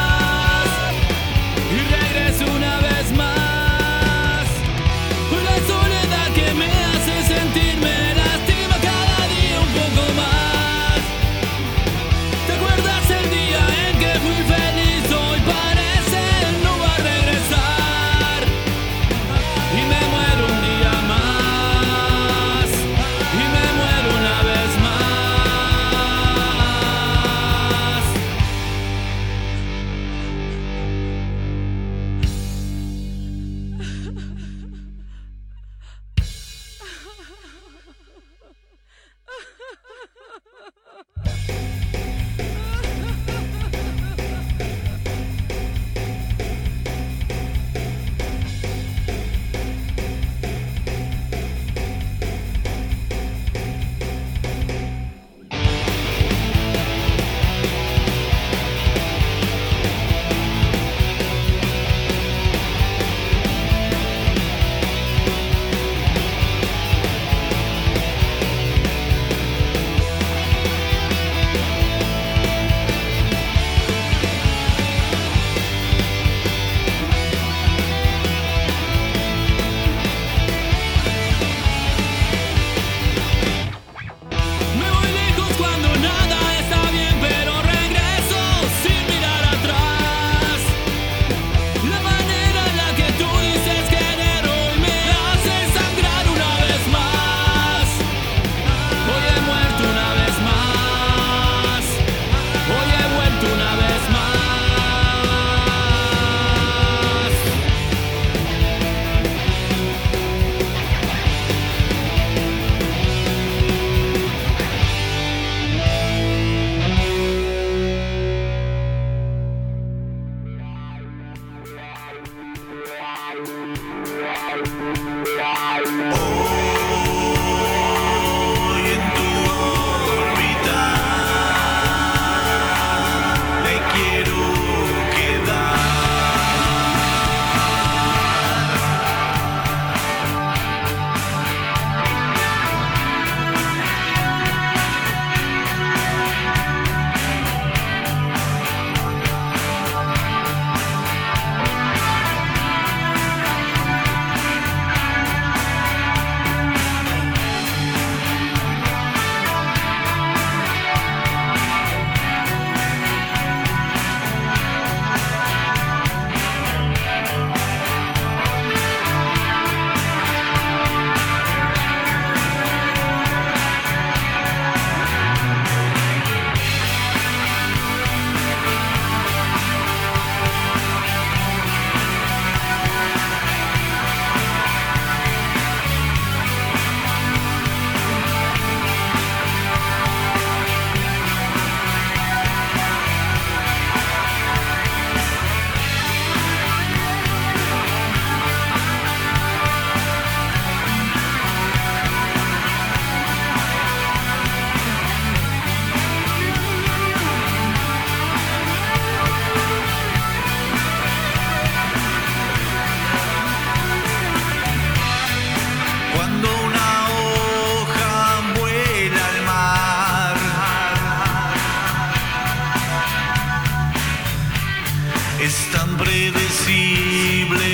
Es 225.59 225.71
tan 225.71 225.97
predecible 225.97 227.69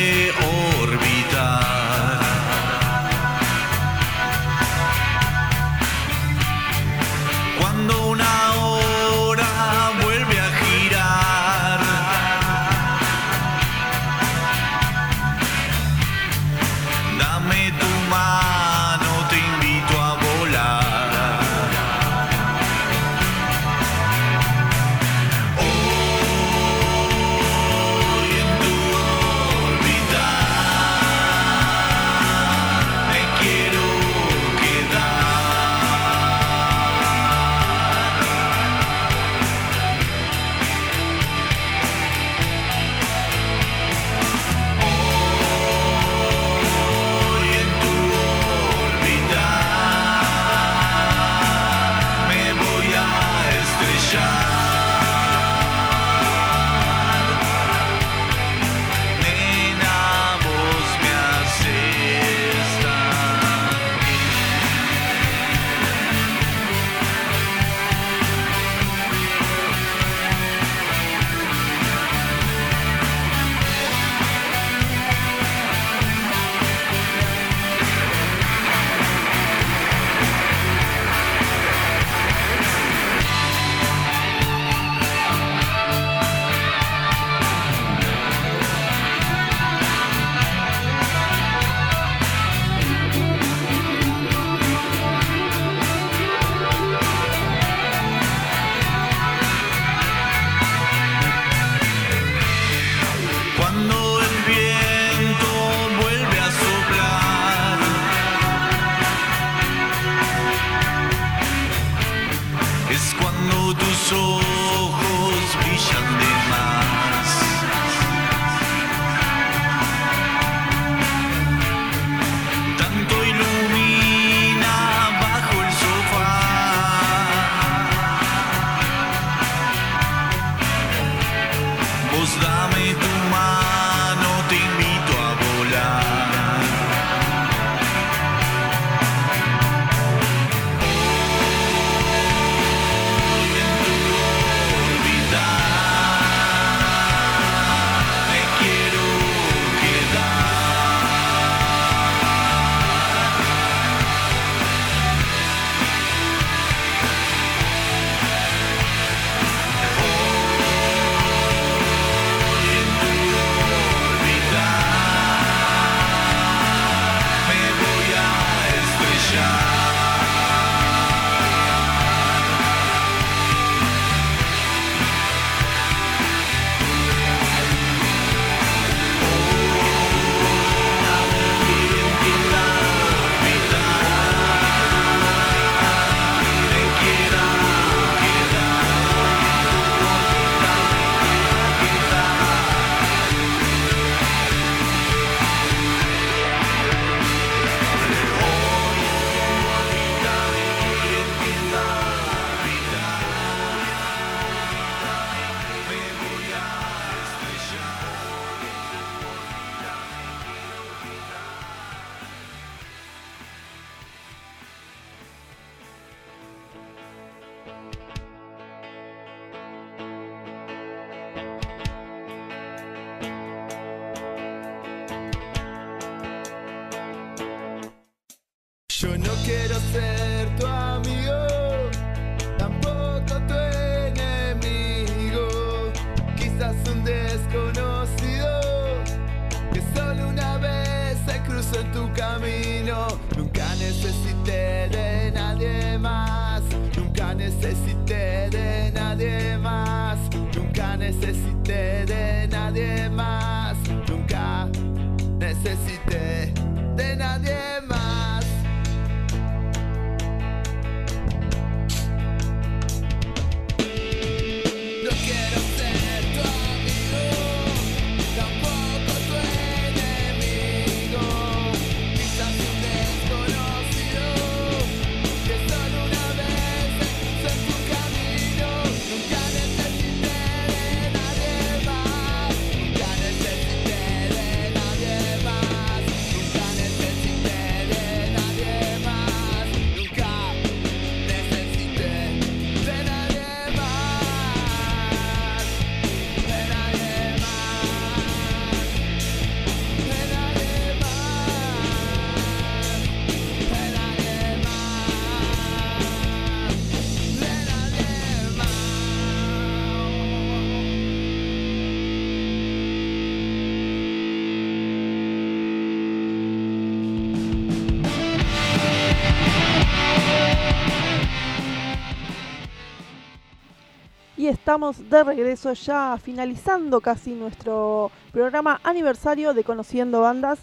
estamos 324.76 325.09
de 325.09 325.23
regreso 325.23 325.71
ya 325.71 326.17
finalizando 326.21 326.99
casi 326.99 327.32
nuestro 327.32 328.11
programa 328.34 328.82
aniversario 328.84 329.53
de 329.53 329.63
Conociendo 329.63 330.19
Bandas 330.19 330.59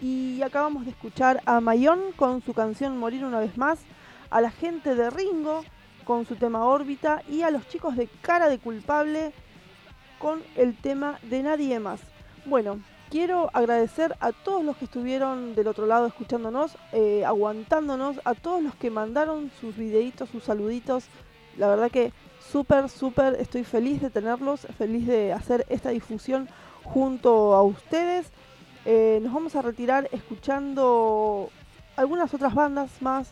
y 0.00 0.40
acabamos 0.42 0.84
de 0.84 0.92
escuchar 0.92 1.42
a 1.46 1.60
Mayón 1.60 2.12
con 2.14 2.42
su 2.42 2.54
canción 2.54 2.96
Morir 2.96 3.24
una 3.24 3.40
vez 3.40 3.58
más, 3.58 3.80
a 4.30 4.40
la 4.40 4.52
gente 4.52 4.94
de 4.94 5.10
Ringo 5.10 5.64
con 6.04 6.26
su 6.26 6.36
tema 6.36 6.64
Órbita 6.64 7.24
y 7.28 7.42
a 7.42 7.50
los 7.50 7.66
chicos 7.66 7.96
de 7.96 8.06
Cara 8.22 8.48
de 8.48 8.60
Culpable 8.60 9.32
con 10.20 10.44
el 10.54 10.76
tema 10.76 11.18
de 11.22 11.42
Nadie 11.42 11.80
más. 11.80 12.00
Bueno, 12.44 12.78
quiero 13.10 13.50
agradecer 13.52 14.14
a 14.20 14.30
todos 14.30 14.64
los 14.64 14.76
que 14.76 14.84
estuvieron 14.84 15.56
del 15.56 15.66
otro 15.66 15.86
lado 15.86 16.06
escuchándonos, 16.06 16.78
eh, 16.92 17.24
aguantándonos, 17.24 18.20
a 18.24 18.34
todos 18.34 18.62
los 18.62 18.76
que 18.76 18.90
mandaron 18.90 19.50
sus 19.60 19.76
videitos, 19.76 20.28
sus 20.28 20.44
saluditos. 20.44 21.08
La 21.58 21.66
verdad 21.66 21.90
que 21.90 22.12
súper, 22.50 22.88
súper 22.88 23.36
estoy 23.40 23.64
feliz 23.64 24.00
de 24.00 24.10
tenerlos, 24.10 24.66
feliz 24.78 25.06
de 25.06 25.32
hacer 25.32 25.66
esta 25.68 25.90
difusión 25.90 26.48
junto 26.84 27.54
a 27.54 27.62
ustedes. 27.62 28.26
Eh, 28.84 29.18
nos 29.22 29.32
vamos 29.32 29.56
a 29.56 29.62
retirar 29.62 30.08
escuchando 30.12 31.50
algunas 31.96 32.32
otras 32.32 32.54
bandas 32.54 32.90
más 33.00 33.30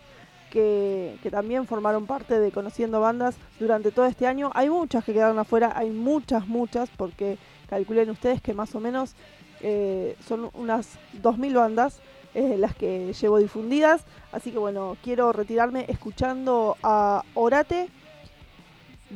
que, 0.50 1.16
que 1.22 1.30
también 1.30 1.66
formaron 1.66 2.06
parte 2.06 2.40
de 2.40 2.50
Conociendo 2.50 3.00
Bandas 3.00 3.36
durante 3.58 3.90
todo 3.90 4.06
este 4.06 4.26
año. 4.26 4.50
Hay 4.54 4.68
muchas 4.68 5.04
que 5.04 5.12
quedaron 5.12 5.38
afuera, 5.38 5.72
hay 5.76 5.90
muchas, 5.90 6.46
muchas, 6.46 6.90
porque 6.96 7.38
calculen 7.68 8.10
ustedes 8.10 8.40
que 8.40 8.54
más 8.54 8.74
o 8.74 8.80
menos 8.80 9.14
eh, 9.60 10.16
son 10.26 10.50
unas 10.54 10.98
2.000 11.22 11.54
bandas 11.54 12.00
eh, 12.34 12.56
las 12.58 12.74
que 12.74 13.12
llevo 13.12 13.38
difundidas. 13.38 14.04
Así 14.32 14.50
que 14.50 14.58
bueno, 14.58 14.96
quiero 15.02 15.32
retirarme 15.32 15.86
escuchando 15.88 16.76
a 16.82 17.22
Orate 17.34 17.88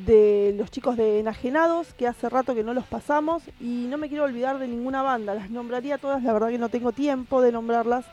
de 0.04 0.54
los 0.56 0.70
chicos 0.70 0.96
de 0.96 1.20
Enajenados, 1.20 1.94
que 1.94 2.06
hace 2.06 2.28
rato 2.28 2.54
que 2.54 2.64
no 2.64 2.74
los 2.74 2.86
pasamos, 2.86 3.42
y 3.60 3.86
no 3.88 3.98
me 3.98 4.08
quiero 4.08 4.24
olvidar 4.24 4.58
de 4.58 4.68
ninguna 4.68 5.02
banda, 5.02 5.34
las 5.34 5.50
nombraría 5.50 5.98
todas, 5.98 6.22
la 6.22 6.32
verdad 6.32 6.48
que 6.48 6.58
no 6.58 6.68
tengo 6.68 6.92
tiempo 6.92 7.40
de 7.40 7.52
nombrarlas, 7.52 8.04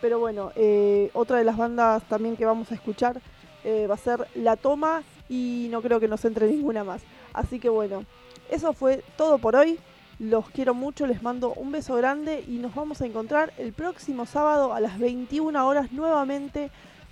pero 0.00 0.18
bueno, 0.18 0.52
eh, 0.56 1.10
otra 1.12 1.38
de 1.38 1.44
las 1.44 1.56
bandas 1.56 2.02
también 2.04 2.36
que 2.36 2.44
vamos 2.44 2.70
a 2.70 2.74
escuchar 2.74 3.20
eh, 3.64 3.86
va 3.88 3.94
a 3.94 3.98
ser 3.98 4.26
La 4.34 4.56
Toma, 4.56 5.02
y 5.28 5.68
no 5.70 5.82
creo 5.82 6.00
que 6.00 6.08
nos 6.08 6.24
entre 6.24 6.48
ninguna 6.48 6.84
más. 6.84 7.02
Así 7.32 7.60
que 7.60 7.68
bueno, 7.68 8.04
eso 8.50 8.72
fue 8.72 9.04
todo 9.16 9.38
por 9.38 9.56
hoy. 9.56 9.78
Los 10.18 10.50
quiero 10.50 10.74
mucho, 10.74 11.06
les 11.06 11.22
mando 11.22 11.52
un 11.52 11.70
beso 11.70 11.94
grande 11.94 12.44
y 12.46 12.58
nos 12.58 12.74
vamos 12.74 13.00
a 13.00 13.06
encontrar 13.06 13.52
el 13.56 13.72
próximo 13.72 14.26
sábado 14.26 14.72
a 14.72 14.80
las 14.80 14.98
21 14.98 15.66
horas 15.66 15.92
nuevamente 15.92 16.70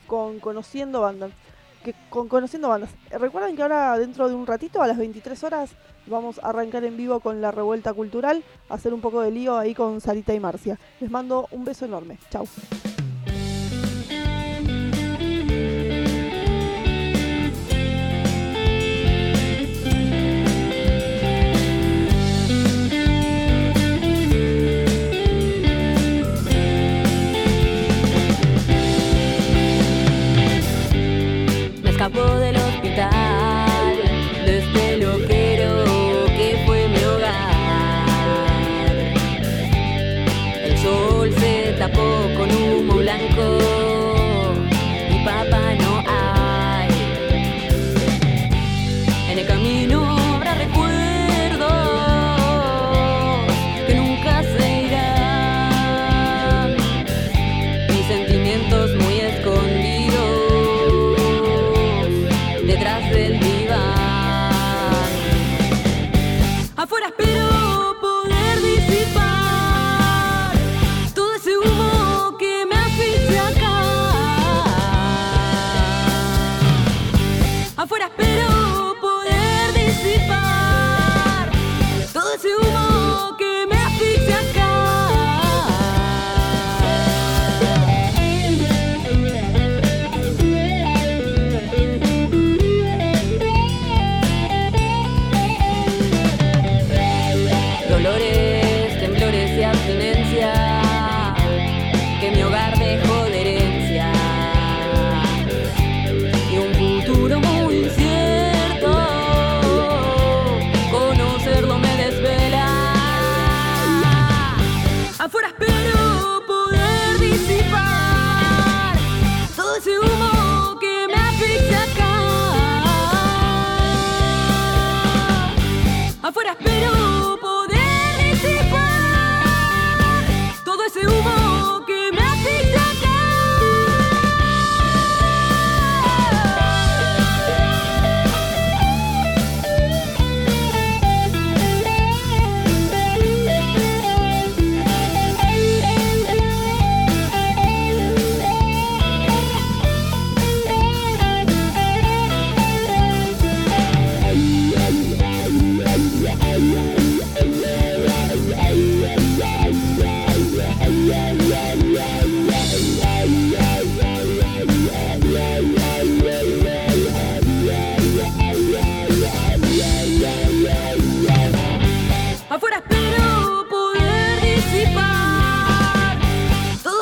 con 0.09 0.41
Conociendo 0.41 1.03
Bandas. 1.03 1.31
Con 2.09 2.29
Conociendo 2.29 2.69
Bandas. 2.69 2.91
Eh, 3.11 3.19
Recuerden 3.19 3.57
que 3.57 3.63
ahora 3.63 3.99
dentro 3.99 4.29
de 4.29 4.35
un 4.35 4.47
ratito, 4.47 4.83
a 4.83 4.87
las 4.87 4.99
23 4.99 5.45
horas, 5.45 5.71
vamos 6.07 6.39
a 6.43 6.49
arrancar 6.49 6.85
en 6.85 6.97
vivo 6.97 7.21
con 7.21 7.41
la 7.41 7.51
revuelta 7.51 7.93
cultural, 7.93 8.43
hacer 8.69 8.95
un 8.95 9.01
poco 9.01 9.21
de 9.21 9.31
lío 9.31 9.57
ahí 9.57 9.75
con 9.75 10.01
Sarita 10.01 10.35
y 10.35 10.41
Marcia. 10.41 10.79
Les 11.01 11.11
mando 11.11 11.49
un 11.51 11.65
beso 11.65 11.85
enorme. 11.85 12.19
Chau. 12.31 12.47
Escapó 32.07 32.46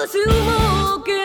ese 0.05 0.19
humo 0.29 1.03
que 1.03 1.24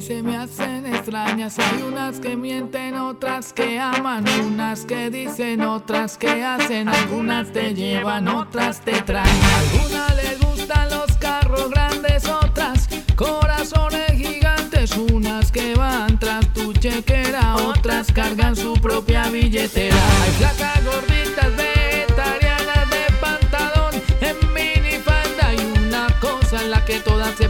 se 0.00 0.22
me 0.22 0.36
hacen 0.36 0.86
extrañas. 0.86 1.58
Hay 1.58 1.82
unas 1.82 2.20
que 2.20 2.36
mienten, 2.36 2.96
otras 2.96 3.52
que 3.52 3.78
aman, 3.78 4.24
unas 4.46 4.84
que 4.84 5.10
dicen, 5.10 5.60
otras 5.60 6.16
que 6.16 6.42
hacen. 6.42 6.88
Algunas 6.88 7.52
te 7.52 7.74
llevan, 7.74 8.28
otras 8.28 8.80
te 8.80 9.02
traen. 9.02 9.28
Algunas 9.58 10.16
les 10.16 10.40
gustan 10.40 10.88
los 10.90 11.12
carros 11.18 11.70
grandes, 11.70 12.26
otras 12.28 12.88
corazones 13.14 14.12
gigantes. 14.12 14.96
Unas 14.96 15.52
que 15.52 15.74
van 15.74 16.18
tras 16.18 16.50
tu 16.54 16.72
chequera, 16.72 17.56
otras 17.56 18.10
cargan 18.12 18.56
su 18.56 18.72
propia 18.74 19.28
billetera. 19.28 19.96
Hay 20.22 20.30
flacas 20.32 20.84
gorditas 20.84 21.56
vegetarianas 21.56 22.90
de 22.90 23.12
pantalón 23.20 23.94
en 24.20 24.54
minifalda 24.54 25.54
y 25.54 25.78
una 25.78 26.06
cosa 26.20 26.62
en 26.62 26.70
la 26.70 26.84
que 26.84 27.00
todas 27.00 27.34
se 27.36 27.48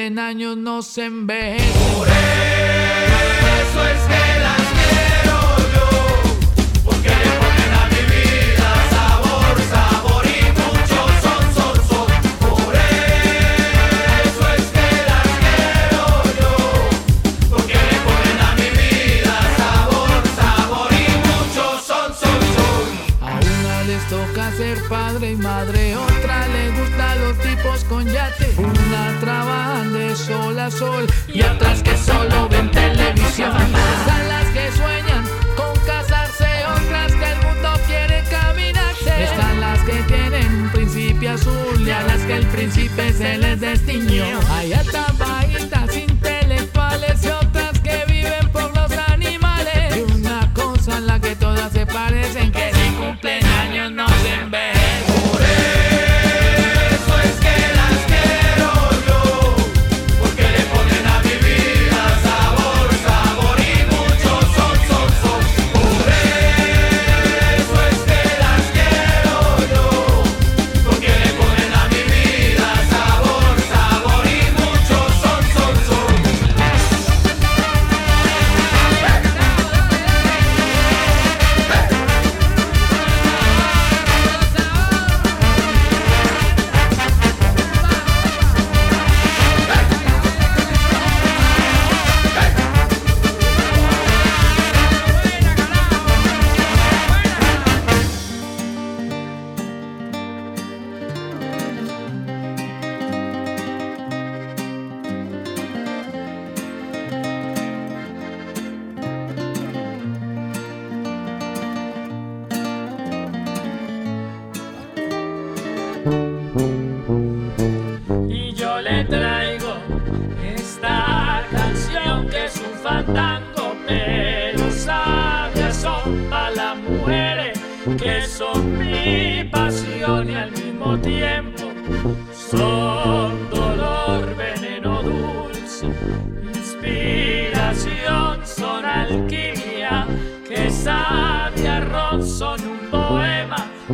cumplen 0.00 0.18
años 0.18 0.56
no 0.56 0.82
se 0.82 1.04
envejecen. 1.04 1.72
Por 1.98 2.08
eso 2.08 3.80
es 3.92 4.00
que 4.10 4.40
las 4.46 4.64
quiero 4.78 5.38
yo, 5.74 5.88
porque 6.84 7.08
le 7.10 7.30
ponen 7.40 7.72
a 7.74 7.84
mi 7.92 8.02
vida 8.14 8.68
sabor, 8.94 9.54
sabor 9.74 10.24
y 10.24 10.28
mucho 10.60 10.98
son, 11.24 11.42
son, 11.56 11.74
son. 11.88 12.08
Por 12.40 12.74
eso 12.74 14.44
es 14.56 14.66
que 14.76 14.88
las 15.10 15.28
quiero 15.44 16.04
yo, 16.40 16.54
porque 17.50 17.78
le 17.90 17.98
ponen 18.06 18.38
a 18.48 18.50
mi 18.60 18.68
vida 18.80 19.36
sabor, 19.58 20.12
sabor 20.40 20.90
y 20.92 21.06
mucho 21.28 21.64
son, 21.88 22.08
son, 22.22 22.40
son. 22.56 22.84
A 23.20 23.30
una 23.38 23.76
les 23.84 24.02
toca 24.08 24.44
ser 24.56 24.76
padre 24.88 25.26
y 25.32 25.36
madre, 25.36 25.79
y 31.32 31.42
otras 31.42 31.82
que 31.82 31.96
solo 31.96 32.46
ven 32.50 32.70
televisión. 32.70 33.50
Están 33.50 34.28
las 34.28 34.46
que 34.48 34.70
sueñan 34.72 35.24
con 35.56 35.74
casarse, 35.86 36.46
otras 36.66 37.12
que 37.12 37.32
el 37.32 37.38
mundo 37.46 37.80
quiere 37.86 38.22
caminarse. 38.30 39.24
Están 39.24 39.58
las 39.58 39.78
que 39.84 40.02
tienen 40.02 40.54
un 40.62 40.70
principio 40.70 41.32
azul 41.32 41.80
y 41.80 41.90
a 41.90 42.02
las 42.02 42.20
que 42.24 42.36
el 42.36 42.46
príncipe 42.48 43.10
se 43.14 43.38
les 43.38 43.58
destiñó. 43.58 44.26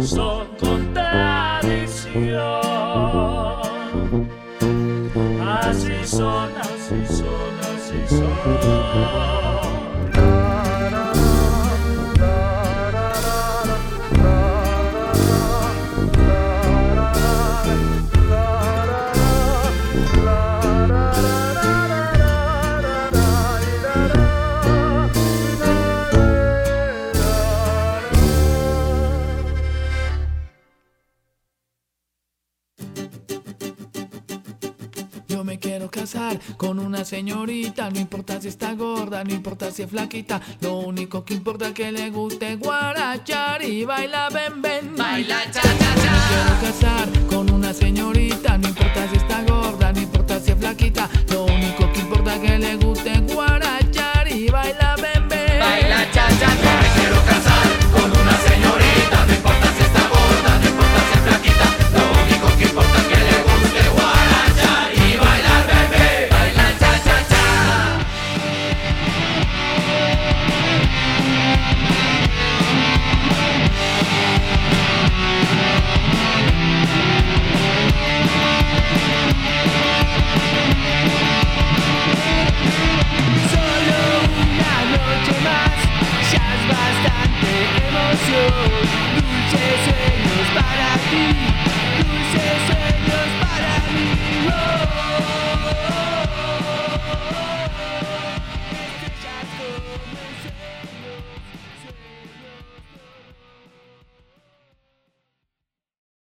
song 0.07 0.66
señorita, 37.17 37.89
no 37.89 37.99
importa 37.99 38.39
si 38.43 38.49
está 38.49 38.75
gorda, 38.75 39.25
no 39.25 39.33
importa 39.33 39.71
si 39.71 39.83
es 39.83 39.91
flaquita, 39.91 40.39
lo 40.61 40.81
único 40.81 41.25
que 41.25 41.33
importa 41.33 41.69
es 41.69 41.73
que 41.73 41.91
le 41.91 42.11
guste 42.11 42.57
guarachar 42.57 43.63
y 43.63 43.87
baila 43.87 44.29
ven 44.29 44.61
ven. 44.61 44.95
Baila 44.95 45.51